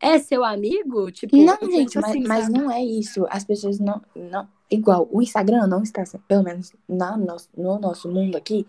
[0.00, 1.10] é seu amigo?
[1.10, 3.26] Tipo, Não, gente, mas, assim, mas não é isso.
[3.28, 4.48] As pessoas não, não.
[4.70, 8.66] Igual, o Instagram não está, pelo menos na nosso, no nosso mundo aqui,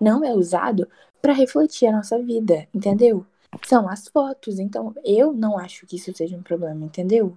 [0.00, 0.88] não é usado
[1.20, 3.24] pra refletir a nossa vida, entendeu?
[3.64, 4.58] São as fotos.
[4.58, 7.36] Então, eu não acho que isso seja um problema, entendeu?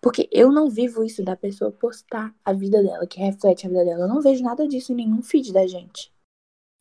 [0.00, 3.84] Porque eu não vivo isso da pessoa postar a vida dela, que reflete a vida
[3.84, 4.04] dela.
[4.04, 6.12] Eu não vejo nada disso em nenhum feed da gente.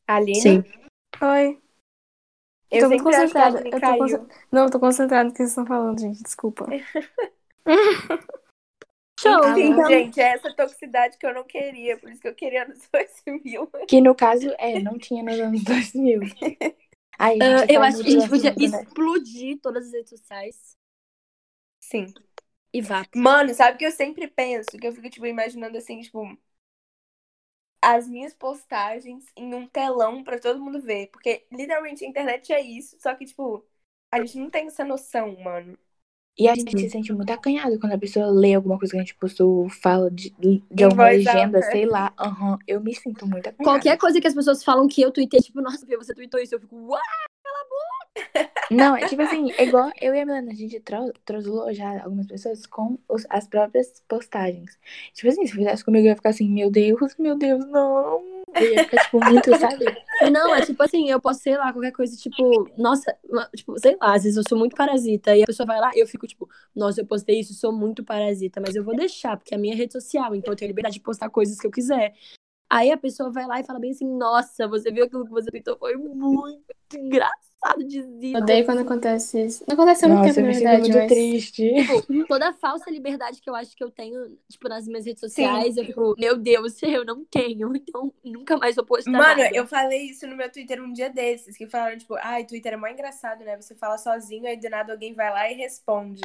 [0.07, 0.63] Aline, Sim.
[1.21, 1.61] Oi.
[2.71, 3.67] eu tô muito concentrada.
[3.67, 6.21] Eu tô concent- Não, eu tô concentrada no que vocês estão falando, gente.
[6.23, 6.67] Desculpa.
[9.19, 9.87] Show, Enfim, então.
[9.87, 13.67] gente, é essa toxicidade que eu não queria, por isso que eu queria nos 2000.
[13.87, 16.19] Que no caso, é, não tinha nos anos 2000.
[17.17, 18.83] Aí, gente, eu acho que a gente podia né?
[18.83, 20.75] explodir todas as redes sociais
[21.79, 22.11] Sim.
[22.73, 23.05] e vá.
[23.15, 24.77] Mano, sabe o que eu sempre penso?
[24.77, 26.37] Que eu fico, tipo, imaginando assim, tipo.
[27.84, 31.07] As minhas postagens em um telão pra todo mundo ver.
[31.07, 32.97] Porque literalmente a internet é isso.
[32.99, 33.63] Só que, tipo,
[34.11, 35.77] a gente não tem essa noção, mano.
[36.38, 39.01] E a gente se sente muito acanhado quando a pessoa lê alguma coisa que a
[39.01, 40.34] gente postou, fala de,
[40.71, 41.71] de alguma legenda, alta.
[41.71, 42.11] sei lá.
[42.17, 43.63] Aham, eu me sinto muito acanhada.
[43.63, 46.59] Qualquer coisa que as pessoas falam que eu tuitei, tipo, nossa, você tweetou isso, eu
[46.59, 46.99] fico, uau!
[48.72, 52.03] Não, é tipo assim, é igual eu e a Milena, a gente tro troslou já
[52.03, 54.78] algumas pessoas com os- as próprias postagens.
[55.14, 58.24] Tipo assim, se fizesse comigo, eu ia ficar assim, meu Deus, meu Deus, não.
[58.55, 59.86] Eu ia ficar, tipo, muito, sabe?
[60.32, 63.16] Não, é tipo assim, eu posso, sei lá, qualquer coisa, tipo, nossa,
[63.55, 65.99] tipo, sei lá, às vezes eu sou muito parasita, e a pessoa vai lá e
[65.99, 69.53] eu fico, tipo, nossa, eu postei isso, sou muito parasita, mas eu vou deixar, porque
[69.53, 72.14] é a minha rede social, então eu tenho liberdade de postar coisas que eu quiser.
[72.70, 75.49] Aí a pessoa vai lá e fala bem assim, nossa, você viu aquilo que você
[75.51, 76.64] tweetou, foi muito
[76.95, 77.52] engraçado.
[77.64, 78.38] Passado de zica.
[78.39, 79.64] Odeio quando acontece isso.
[79.68, 81.07] Não acontece muito Nossa, tempo, na verdade, muito mas...
[81.11, 81.74] triste.
[81.74, 85.22] Tipo, toda a falsa liberdade que eu acho que eu tenho, tipo, nas minhas redes
[85.22, 89.55] sociais, eu fico, meu Deus, eu não tenho, então nunca mais vou postar Mano, nada.
[89.55, 92.78] eu falei isso no meu Twitter um dia desses, que falaram, tipo, ai, Twitter é
[92.78, 93.55] mó engraçado, né?
[93.55, 96.22] Você fala sozinho, aí do nada alguém vai lá e responde.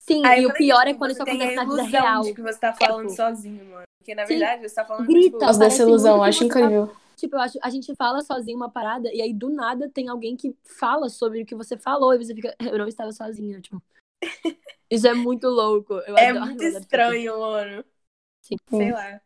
[0.00, 1.82] Sim, Aí e eu o falei, pior é tipo, quando você isso acontece na vida
[1.84, 2.22] real.
[2.22, 3.82] de que você tá falando Tipo, sozinho, mano.
[4.00, 4.38] Porque na Sim.
[4.38, 5.22] verdade você tá falando, Grita.
[5.26, 6.90] tipo, Por causa dessa ilusão, acho tá- incrível.
[7.22, 10.36] Tipo, eu acho, a gente fala sozinho uma parada e aí do nada tem alguém
[10.36, 13.80] que fala sobre o que você falou e você fica, eu não estava sozinha, tipo.
[14.90, 15.94] Isso é muito louco.
[16.00, 17.84] Eu é adoro, muito adoro estranho, mano.
[18.40, 18.56] Sim.
[18.68, 19.20] Sei lá.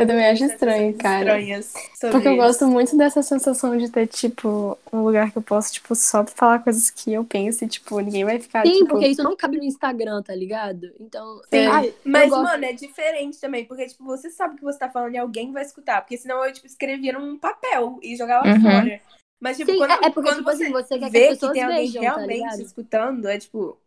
[0.00, 1.30] Eu também acho estranho, cara.
[1.30, 2.36] Estranhas sobre Porque eu isso.
[2.36, 6.60] gosto muito dessa sensação de ter, tipo, um lugar que eu posso, tipo, só falar
[6.60, 8.88] coisas que eu penso e, tipo, ninguém vai ficar, Sim, tipo...
[8.88, 10.92] porque isso não cabe no Instagram, tá ligado?
[10.98, 14.78] Então, Sim, ai, mas, gosto- mano, é diferente também, porque, tipo, você sabe que você
[14.78, 18.46] tá falando e alguém vai escutar, porque senão eu, tipo, escrevia num papel e jogava
[18.48, 18.60] Uhum.
[18.60, 19.00] fora.
[19.38, 21.18] Mas, tipo, Sim, quando, é- é porque, quando tipo você, assim, você quer que vê
[21.28, 22.60] as que, pessoas tem alguém vejam, tá realmente ligado?
[22.62, 23.78] escutando, é, tipo,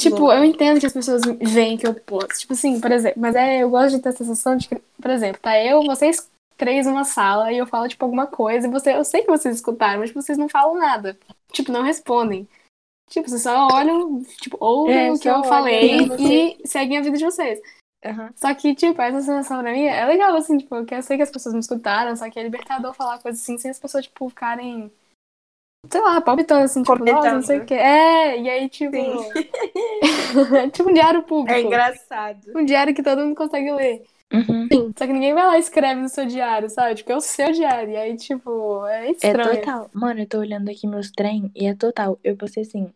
[0.00, 2.38] Tipo, eu entendo que as pessoas veem que eu posto.
[2.38, 5.10] Tipo assim, por exemplo, mas é, eu gosto de ter a sensação de que, por
[5.10, 8.94] exemplo, tá eu, vocês três numa sala e eu falo, tipo, alguma coisa e você,
[8.94, 11.18] eu sei que vocês escutaram, mas tipo, vocês não falam nada.
[11.52, 12.46] Tipo, não respondem.
[13.08, 17.16] Tipo, vocês só olham, tipo, ouvem É, o que eu falei e seguem a vida
[17.16, 17.58] de vocês.
[18.04, 18.30] Aham.
[18.36, 21.30] Só que, tipo, essa sensação pra mim é legal, assim, tipo, eu sei que as
[21.30, 24.92] pessoas me escutaram, só que é libertador falar coisas assim, sem as pessoas, tipo, ficarem,
[25.88, 27.66] sei lá, palpitando, assim, tipo, nossa, não sei o Comentando.
[27.66, 27.74] quê.
[27.74, 28.96] É, e aí, tipo,
[30.72, 31.52] tipo um diário público.
[31.52, 32.52] é engraçado.
[32.54, 34.02] Um diário que todo mundo consegue ler.
[34.32, 34.68] Uhum.
[34.96, 36.94] Só que ninguém vai lá e escreve no seu diário, sabe?
[36.94, 37.92] Tipo, é o seu diário.
[37.92, 39.56] E aí, tipo, é É estranho.
[39.60, 39.90] total.
[39.92, 42.18] Mano, eu tô olhando aqui meus trem e é total.
[42.22, 42.92] Eu postei assim,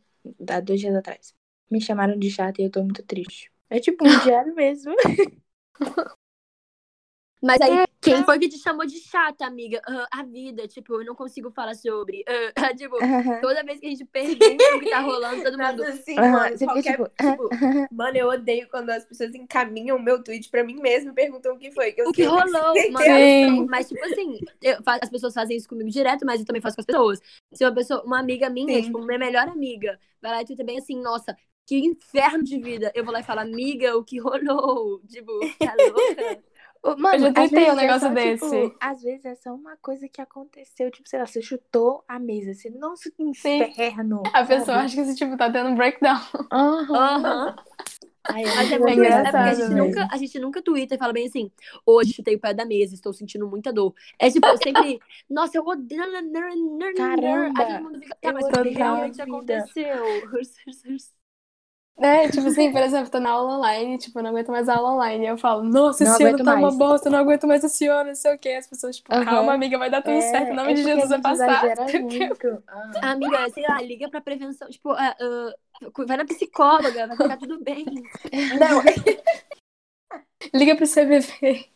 [0.49, 1.35] há dois dias atrás.
[1.71, 3.51] Me chamaram de chata e eu tô muito triste.
[3.69, 4.95] É tipo um diário mesmo.
[7.43, 9.81] Mas aí, quem foi que te chamou de chata, amiga?
[9.87, 12.25] Ah, a vida, tipo, eu não consigo falar sobre.
[12.57, 12.97] Ah, tipo,
[13.41, 14.37] toda vez que a gente pergunta
[14.77, 15.59] o que tá rolando, todo mundo.
[15.59, 16.59] Nada assim, Aham, mano.
[16.59, 20.49] você fica Qualquer, tipo, tipo, mano, eu odeio quando as pessoas encaminham o meu tweet
[20.51, 21.95] pra mim mesmo e perguntam o que foi.
[21.97, 22.97] eu O que rolou, mano.
[22.97, 23.05] que.
[23.05, 23.67] Sim.
[23.67, 26.83] Mas, tipo assim, eu as pessoas fazem isso comigo direto, mas eu também faço com
[26.83, 27.21] as pessoas.
[27.53, 28.83] Se uma pessoa, uma amiga minha, Sim.
[28.83, 31.37] tipo, minha melhor amiga, vai lá e tuita bem assim, nossa,
[31.67, 32.93] que inferno de vida.
[32.95, 35.01] Eu vou lá e falo, amiga, o que rolou?
[35.09, 36.43] Tipo, tá louca?
[36.99, 38.45] Mano, Eu já vezes um negócio é só, desse.
[38.45, 40.91] Tipo, às vezes é só uma coisa que aconteceu.
[40.91, 42.53] Tipo, sei lá, você chutou a mesa.
[42.55, 43.61] Você, nossa, que Sim.
[43.61, 44.23] inferno.
[44.35, 46.21] A pessoa acha que esse tipo tá tendo um breakdown.
[46.53, 47.55] Aham.
[48.27, 49.77] Ai, Mas é é porque a engraçado gente, mesmo.
[49.77, 51.51] nunca, a gente nunca twitta e fala bem assim,
[51.85, 53.95] hoje chutei o pé da mesa, estou sentindo muita dor.
[54.19, 56.03] É tipo, sempre, nossa, eu odeio.
[56.97, 60.03] Caramba, Aí todo mundo fica, tá, mas o que odeio realmente a aconteceu?
[61.97, 64.75] É, tipo assim, por exemplo, tô na aula online, tipo, eu não aguento mais a
[64.77, 65.25] aula online.
[65.25, 66.77] E eu falo, nossa, Não esse ano tá uma mais.
[66.77, 68.51] bosta, eu não aguento mais esse ano, não sei o quê.
[68.51, 69.25] As pessoas, tipo, Aham.
[69.25, 71.75] calma, amiga, vai dar tudo certo, em nome de porque Jesus vai gente passar.
[72.67, 73.13] Ah.
[73.13, 75.55] Amiga, sei lá, liga pra prevenção, tipo, ah, ah,
[76.07, 77.85] vai na psicóloga, vai ficar tudo bem.
[78.59, 78.83] Não,
[80.55, 81.69] Liga pro CVV.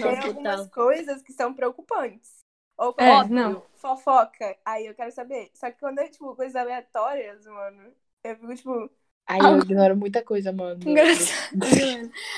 [0.00, 2.44] tem algumas coisas que são preocupantes.
[2.76, 3.62] Ou É, óbvio, não.
[3.74, 4.56] fofoca.
[4.64, 5.50] Aí eu quero saber.
[5.54, 7.92] Só que quando é, tipo, coisas aleatórias, mano,
[8.24, 8.90] eu fico, tipo,
[9.26, 10.80] Aí eu ignoro muita coisa, mano.
[10.84, 11.66] Engraçado?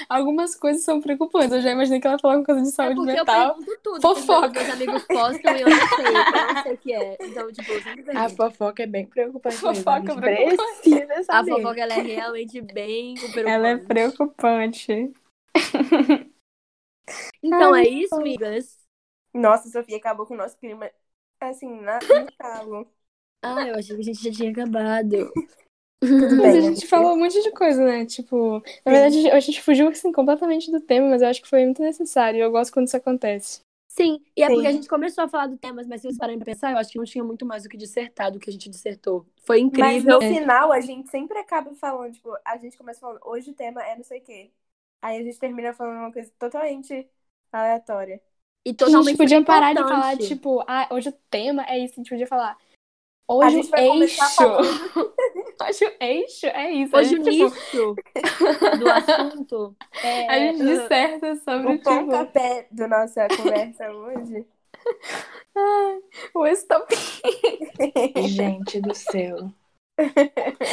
[0.09, 1.53] Algumas coisas são preocupantes.
[1.53, 3.29] Eu já imaginei que ela falava coisa de É saúde porque eu mental.
[3.29, 4.03] pergunto tudo.
[4.03, 4.51] Fofoca.
[4.53, 6.29] Meus amigos postam e eu não sei.
[6.33, 7.19] Eu não sei o que é.
[7.23, 10.25] Então, tipo, eu sempre A fofoca é bem preocupante Fofoca mesmo.
[10.25, 11.45] A é gente precisa A saber.
[11.45, 13.51] fofoca, ela é realmente bem preocupante.
[13.51, 15.13] Ela é preocupante.
[17.43, 18.79] Então, é isso, amigas?
[19.35, 20.91] nossa, Sofia acabou com o nosso clima,
[21.41, 22.93] assim, na, no talo.
[23.43, 25.33] Ah, eu achei que a gente já tinha acabado.
[26.37, 28.07] Mas bem, a gente falou um monte de coisa, né?
[28.07, 31.65] Tipo, na verdade, a gente fugiu assim, completamente do tema, mas eu acho que foi
[31.65, 32.41] muito necessário.
[32.41, 33.61] Eu gosto quando isso acontece.
[33.89, 34.55] Sim, e é Sim.
[34.55, 36.79] porque a gente começou a falar do tema, mas se vocês pararem pra pensar, eu
[36.79, 39.27] acho que não tinha muito mais o que dissertar do que a gente dissertou.
[39.45, 40.19] Foi Mas incrível.
[40.21, 43.83] no final, a gente sempre acaba falando, tipo, a gente começa falando, hoje o tema
[43.83, 44.51] é não sei o quê.
[45.03, 47.09] Aí a gente termina falando uma coisa totalmente
[47.53, 48.21] aleatória.
[48.65, 51.95] E A totalmente gente podia parar de falar, tipo, ah, hoje o tema é isso.
[51.95, 52.57] A gente podia falar.
[53.41, 54.19] A Hoje gente o eixo.
[54.35, 54.85] falando.
[55.61, 56.97] Hoje o eixo é isso.
[56.97, 58.03] Hoje o tipo, nicho
[58.73, 60.27] do assunto é...
[60.29, 64.47] a gente disserta sobre, O tipo, pontapé da nossa conversa hoje.
[66.35, 66.97] o estopim.
[68.17, 69.53] Gente do céu.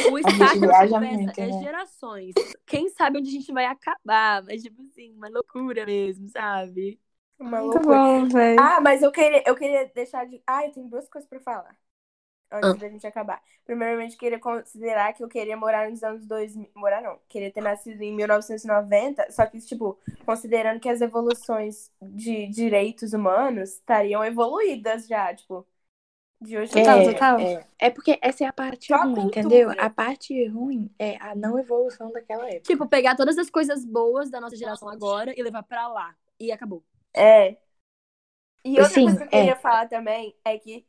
[0.04, 1.52] O estágio da viaja conversa muito, é né?
[1.52, 2.36] gerações.
[2.66, 7.00] Quem sabe onde a gente vai acabar, mas tipo assim, uma loucura mesmo, sabe?
[7.38, 7.98] Uma Muito loucura.
[7.98, 8.56] bom, velho.
[8.56, 10.42] Ah, mas eu queria, eu queria deixar de.
[10.46, 11.76] Ah, eu tenho duas coisas pra falar.
[12.50, 12.74] Antes Ah.
[12.74, 13.42] da gente acabar.
[13.64, 16.68] Primeiramente, eu queria considerar que eu queria morar nos anos 2000.
[16.76, 17.18] Morar não.
[17.28, 19.30] Queria ter nascido em 1990.
[19.32, 25.34] Só que, tipo, considerando que as evoluções de direitos humanos estariam evoluídas já.
[25.34, 25.66] Tipo,
[26.40, 27.38] De hoje Total, é, total.
[27.40, 29.40] É, é porque essa é a parte Só ruim, cultura.
[29.40, 29.70] entendeu?
[29.78, 32.60] A parte ruim é a não evolução daquela época.
[32.60, 36.14] Tipo, pegar todas as coisas boas da nossa geração agora e levar pra lá.
[36.38, 36.84] E acabou.
[37.14, 37.56] É.
[38.64, 39.40] E outra Sim, coisa que eu é.
[39.40, 40.86] queria falar também é que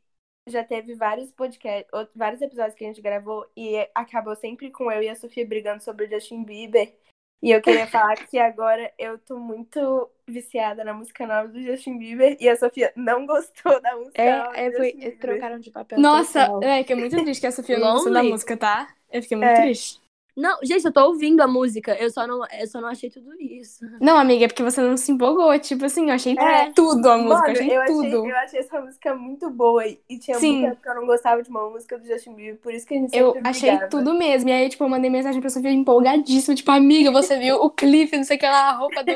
[0.48, 4.90] já teve vários podcasts, outros- vários episódios que a gente gravou e acabou sempre com
[4.90, 6.92] eu e a Sofia brigando sobre o Justin Bieber.
[7.40, 11.96] E eu queria falar que agora eu tô muito viciada na música nova do Justin
[11.98, 15.18] Bieber e a Sofia não gostou da música É, é do foi, Bieber.
[15.18, 16.00] trocaram de papel.
[16.00, 16.62] Nossa, total.
[16.68, 18.88] é que é muito triste que a Sofia não gostou da música, tá?
[19.10, 19.62] Eu fiquei muito É.
[19.62, 20.00] triste.
[20.38, 21.94] Não, gente, eu tô ouvindo a música.
[22.00, 23.84] Eu só não, eu só não achei tudo isso.
[24.00, 25.58] Não, amiga, é porque você não se empolgou.
[25.58, 26.70] Tipo assim, eu achei É.
[26.70, 28.28] tudo a música, Mano, eu achei eu achei, tudo.
[28.28, 30.60] eu achei essa música muito boa e tinha Sim.
[30.60, 32.94] muito tempo que eu não gostava de uma música do Justin Bieber, por isso que
[32.94, 33.90] a gente Eu achei brigava.
[33.90, 34.48] tudo mesmo.
[34.48, 36.54] E aí, tipo, eu mandei mensagem pra Sofia empolgadíssima.
[36.54, 39.12] Tipo, amiga, você viu o clipe, não sei o que lá, a roupa do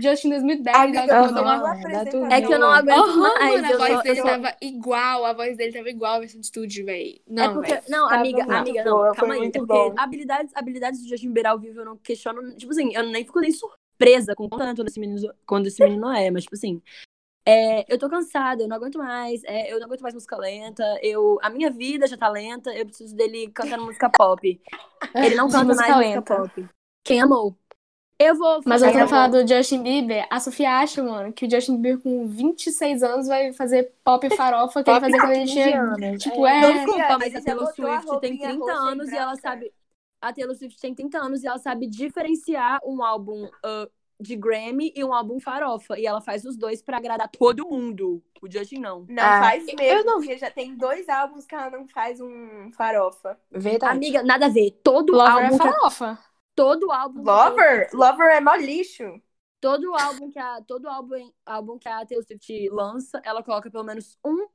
[0.00, 0.74] Justin 2010.
[0.76, 1.76] Amiga, uma.
[2.34, 3.60] É que eu não aguento Aham, mais.
[3.62, 6.46] mano, a voz dele eu tava igual, a voz dele tava igual a versão de
[6.46, 7.14] estúdio, velho.
[7.16, 7.84] É Não, porque, velho.
[7.88, 9.40] não, amiga, amiga, boa, não, calma aí.
[9.40, 9.94] muito É porque bom.
[9.98, 12.56] habilidades, habilidades do Justin Bieber ao vivo eu não questiono.
[12.56, 16.30] Tipo assim, eu nem fico nem surpresa com quanto esse menino, quando esse menino é,
[16.30, 16.82] mas tipo assim.
[17.46, 20.84] é, eu tô cansada, eu não aguento mais, é, eu não aguento mais música lenta,
[21.02, 24.60] eu, a minha vida já tá lenta, eu preciso dele cantando música pop.
[25.14, 26.20] Ele não canta música mais lenta.
[26.20, 26.22] música
[26.62, 26.68] pop.
[27.04, 27.56] Quem amou?
[28.18, 30.26] Eu vou Mas eu tô falando do Justin Bieber.
[30.30, 34.84] A Sofia acha, mano, que o Justin Bieber com 26 anos vai fazer pop farofa
[34.84, 35.82] que ele Pop fazia com quando ele 15 tinha.
[35.82, 36.84] anos, Tipo, é.
[36.84, 36.86] é.
[36.86, 39.72] Desculpa, Ele mas a Taylor Swift tem roupinha 30 roxa e anos e ela sabe.
[40.22, 43.88] A Taylor Swift tem 30 anos e ela sabe diferenciar um álbum ah,
[44.20, 45.98] de Grammy e um álbum farofa.
[45.98, 48.22] E ela faz os dois pra agradar todo mundo.
[48.40, 49.04] O Justin não.
[49.08, 52.20] Não Ah, faz eu mesmo, não- porque já tem dois álbuns que ela não faz
[52.20, 53.38] um farofa.
[53.50, 53.96] Verdade.
[53.96, 54.70] Amiga, nada a ver.
[54.82, 55.58] Todo Lover é álbum.
[55.58, 56.18] que a- farofa.
[56.54, 57.24] todo álbum.
[57.24, 57.90] que a Taylor Lover?
[57.92, 59.20] Lover é mó lixo.
[59.60, 63.84] Todo álbum que a, todo álbum, álbum que a Taylor Swift lança, ela coloca pelo
[63.84, 64.46] menos um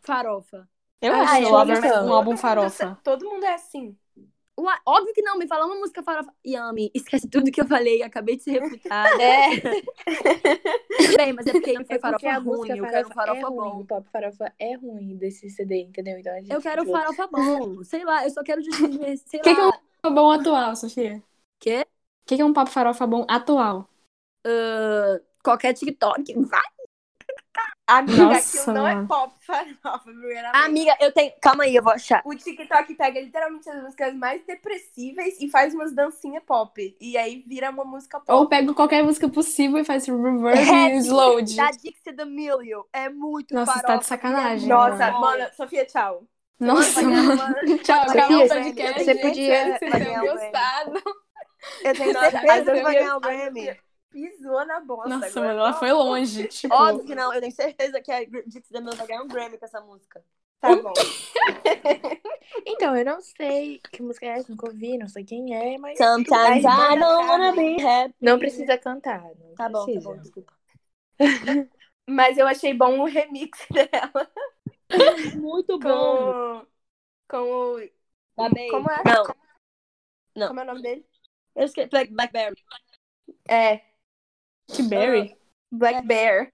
[0.00, 0.68] farofa.
[1.00, 2.98] Eu Ah, acho é, Lover mas um todo álbum farofa.
[3.04, 3.96] Todo mundo é assim.
[4.58, 6.32] Ué, óbvio que não, me fala uma música farofa.
[6.44, 9.16] Yami, esquece tudo que eu falei, acabei de ser refutada.
[11.16, 13.14] Bem, mas é porque não foi É porque farofa a ruim, eu quero farofa é
[13.14, 13.80] farofa ruim, bom.
[13.80, 16.18] O pop farofa é ruim desse CD, entendeu?
[16.18, 17.84] Então a gente Eu quero tipo, farofa bom.
[17.84, 19.80] Sei lá, eu só quero Justin sei Que que lá.
[20.02, 21.22] é um bom atual, Sofia?
[21.60, 21.82] Quê?
[21.82, 23.88] O que, que é um pop farofa bom atual?
[24.44, 26.34] Ah, qualquer TikTok.
[26.34, 26.77] Vai.
[27.88, 29.08] Amiga, Nossa, aquilo não é mano.
[29.08, 30.64] pop farofa, primeiramente.
[30.66, 31.32] Amiga, eu tenho.
[31.40, 32.20] Calma aí, eu vou achar.
[32.24, 36.96] O TikTok pega literalmente as músicas mais depressíveis e faz umas dancinhas pop.
[37.00, 38.30] E aí vira uma música pop.
[38.30, 41.56] Ou pego qualquer música possível e faz reverb Rap e slowed.
[41.56, 42.84] Da Dixie D'Amelio.
[42.92, 43.86] É muito Nossa, farofa.
[43.86, 44.68] tá de sacanagem.
[44.68, 45.20] Nossa, Bom.
[45.20, 46.24] mano, Sofia, tchau.
[46.60, 47.32] Nossa, mano.
[47.34, 49.04] uma- Tchau, Sofia, acabou o você- podcast.
[49.04, 51.02] você podia- vocês tenham gostado.
[51.84, 53.76] Eu tenho certeza que vai ganhar o Grammy.
[54.10, 55.08] Pisou na bosta.
[55.08, 55.48] Nossa, agora.
[55.48, 56.48] mano, ela foi longe.
[56.48, 59.58] Tipo, Óbvio que não, eu tenho certeza que a Dixie D'Amelio vai ganhar um Grammy
[59.58, 60.24] com essa música.
[60.60, 60.92] Tá bom.
[62.66, 65.98] Então, eu não sei que música é essa, nunca ouvi, não sei quem é, mas.
[65.98, 68.14] Sometimes I don't wanna be happy.
[68.20, 69.22] Não precisa cantar.
[69.22, 70.08] Não Tá bom, tá precisa.
[70.08, 70.52] bom, desculpa.
[72.08, 74.30] Mas eu achei bom o remix dela
[75.38, 76.32] Muito bom.
[76.32, 76.66] com,
[77.28, 77.38] com
[77.76, 77.88] o.
[78.34, 78.70] Tá bem.
[78.70, 79.02] Como é?
[79.04, 79.24] Não,
[80.34, 80.48] Não.
[80.48, 81.06] Como é o nome dele?
[81.54, 81.88] eu esqueci.
[81.90, 82.56] Black- Blackberry.
[83.48, 83.82] É,
[84.72, 85.36] que Barry.
[85.70, 86.50] Black Bear.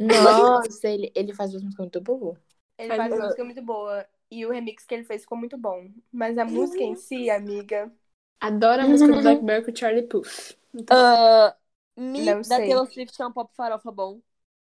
[0.00, 2.40] Nossa, ele, ele faz uma música muito boa.
[2.78, 4.06] Ele Faz faz uma música muito boa.
[4.30, 5.90] E o remix que ele fez ficou muito bom.
[6.12, 7.92] Mas a música em si, amiga.
[8.40, 10.56] Adoro a música do Black Bear com o Charlie Puth.
[10.90, 11.56] Ah,
[11.96, 12.60] Me, Não da.
[12.60, 14.20] Taylor Swift é um pop farofa bom.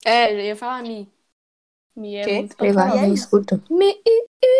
[0.04, 1.10] É, eu ia falar Mi.
[1.96, 2.36] Mi é Quê?
[2.36, 3.14] muito Sei lá, pop é nem isso.
[3.14, 3.60] escuto.
[3.70, 4.00] Mi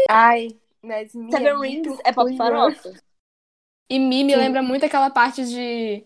[0.09, 1.49] Ai, mas minha.
[1.49, 2.93] Seven muito Rings é pop ruim, farofa.
[3.91, 4.37] E Mi me Sim.
[4.37, 6.05] lembra muito aquela parte de.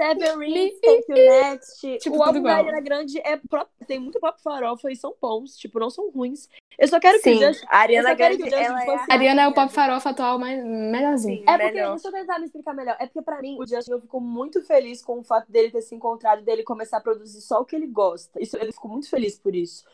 [0.00, 1.98] Seven Rings, Thank You Next.
[1.98, 2.56] Tipo, o álbum da.
[2.56, 3.40] Ariana Grande é
[3.86, 6.48] tem muito pop farofa e são bons, tipo, não são ruins.
[6.76, 7.66] Eu só quero que Sim, o Justin...
[7.68, 9.12] a Ariana Grande, que o Justin ela é.
[9.12, 11.38] Ariana é o pop farofa atual mais melhorzinho.
[11.38, 11.92] Sim, É porque, melhor.
[11.94, 12.96] deixa eu tentar me explicar melhor.
[12.98, 15.82] É porque pra mim, o Justin, eu fico muito feliz com o fato dele ter
[15.82, 18.42] se encontrado, dele começar a produzir só o que ele gosta.
[18.42, 19.84] Isso, ele ficou muito feliz por isso.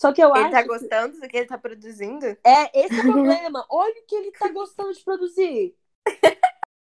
[0.00, 2.24] Só que eu Ele acho tá que- gostando do que ele tá produzindo?
[2.44, 3.66] É, esse é o problema.
[3.68, 5.74] Olha o que ele tá gostando de produzir.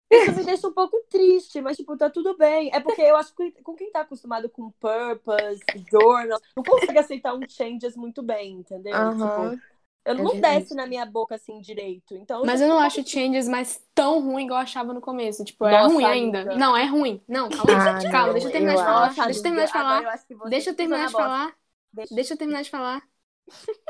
[0.09, 2.69] Isso me deixa um pouco triste, mas, tipo, tá tudo bem.
[2.73, 5.59] É porque eu acho que com quem tá acostumado com Purpose,
[5.91, 8.93] Journal, não consegue aceitar um Changes muito bem, entendeu?
[8.93, 9.51] Aham.
[9.51, 9.67] Tipo,
[10.05, 10.61] eu É não verdade.
[10.61, 12.15] desce na minha boca assim direito.
[12.15, 15.43] Então, Mas já eu não acho Changes mais tão ruim igual eu achava no começo.
[15.43, 16.37] Tipo, é Nossa, ruim amiga.
[16.39, 16.55] ainda.
[16.57, 17.21] Não, é ruim.
[17.27, 19.07] Não, calma, Ah, gente, calma, não, deixa eu terminar de eu falar.
[19.07, 20.03] Nossa, Deixa eu terminar de falar.
[20.43, 21.55] eu Deixa eu terminar na de falar.
[21.93, 23.03] Deixa- Deixa eu terminar de falar.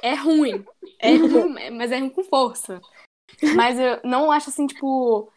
[0.02, 0.66] É ruim.
[1.00, 2.82] É ruim, mas é ruim com força.
[3.56, 5.32] Mas eu não acho assim, tipo,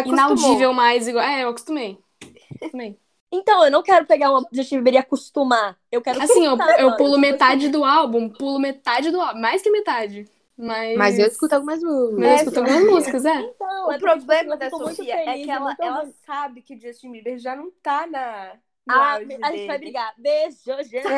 [0.00, 0.36] Acostumou.
[0.36, 1.24] inaudível mais igual.
[1.24, 1.98] É, eu acostumei.
[2.56, 2.98] Acostumei.
[3.32, 5.76] Então, eu não quero pegar uma Justin Bieber e acostumar.
[5.90, 9.60] Eu quero Assim, eu, eu pulo Tipo metade do álbum, pulo metade do álbum, mais
[9.60, 10.24] que metade.
[10.56, 12.18] Mas, Mas eu escuto algumas músicas.
[12.18, 13.40] Mas eu escuto algumas músicas, é.
[13.40, 16.62] Então, O é problema tipo, eu da Sofia é feliz, que ela, muito ela sabe
[16.62, 18.52] que o Justin Bieber já não tá na.
[18.86, 20.14] Ah, a gente vai brigar.
[20.16, 21.08] Beijo, gente.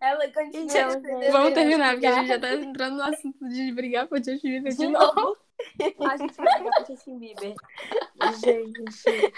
[0.00, 0.62] Ela continua.
[0.62, 1.32] Então, entendeu?
[1.32, 4.72] Vamos terminar, porque a gente já tá entrando no assunto de brigar por Justin Bieber
[4.72, 5.20] de De novo.
[5.20, 5.36] novo.
[6.10, 7.54] A gente vai brigar com Justin Bieber.
[8.44, 9.32] Gente.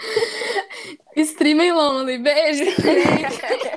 [1.15, 2.63] Streaming Lonely, beijo.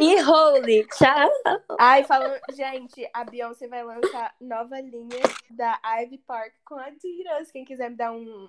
[0.01, 1.31] E Holy, tchau.
[1.79, 2.39] Ai, falando.
[2.53, 5.21] Gente, a Beyoncé vai lançar nova linha
[5.51, 7.51] da Ivy Park com Adidas.
[7.51, 8.49] Quem quiser me dar um.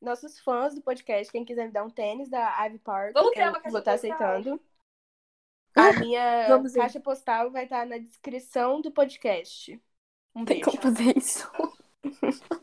[0.00, 3.48] Nossos fãs do podcast, quem quiser me dar um tênis da Ivy Park, Vamos criar
[3.48, 3.94] eu vou estar postal.
[3.94, 4.60] aceitando.
[5.76, 6.78] A minha Vamos ir.
[6.78, 9.78] caixa postal vai estar na descrição do podcast.
[10.34, 10.70] Um Tem beijo.
[10.70, 11.50] como fazer isso.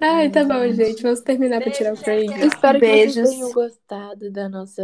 [0.00, 1.02] Ai, tá bom, gente.
[1.02, 2.46] Vamos terminar pra Beijo, tirar o gente.
[2.46, 3.14] Espero que Beijos.
[3.14, 4.82] vocês tenham gostado da nossa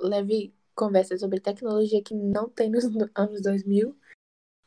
[0.00, 2.84] leve conversa sobre tecnologia que não tem nos
[3.14, 3.96] anos 2000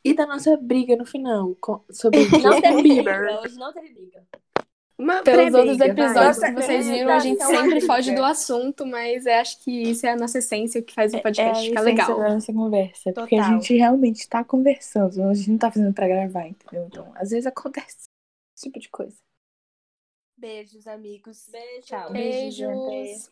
[0.04, 3.04] e da nossa briga no final com- sobre Não teve Bieber.
[3.20, 3.42] briga.
[3.42, 4.24] Hoje não teve briga.
[4.98, 5.90] Uma Pelos outros vai.
[5.90, 7.88] episódios Nossa, que vocês viram, a gente apresentação sempre amiga.
[7.88, 11.12] foge do assunto, mas eu acho que isso é a nossa essência, o que faz
[11.14, 12.20] o É a podcast ficar essência legal.
[12.20, 13.14] da nossa conversa.
[13.14, 13.60] Porque a Total.
[13.62, 16.86] gente realmente tá conversando, a gente não tá fazendo pra gravar, entendeu?
[16.88, 18.04] Então, às vezes acontece
[18.56, 19.16] esse tipo de coisa.
[20.42, 21.48] Beijos, amigos.
[21.52, 21.86] Beijo.
[21.86, 22.12] Tchau.
[22.12, 23.32] Beijos.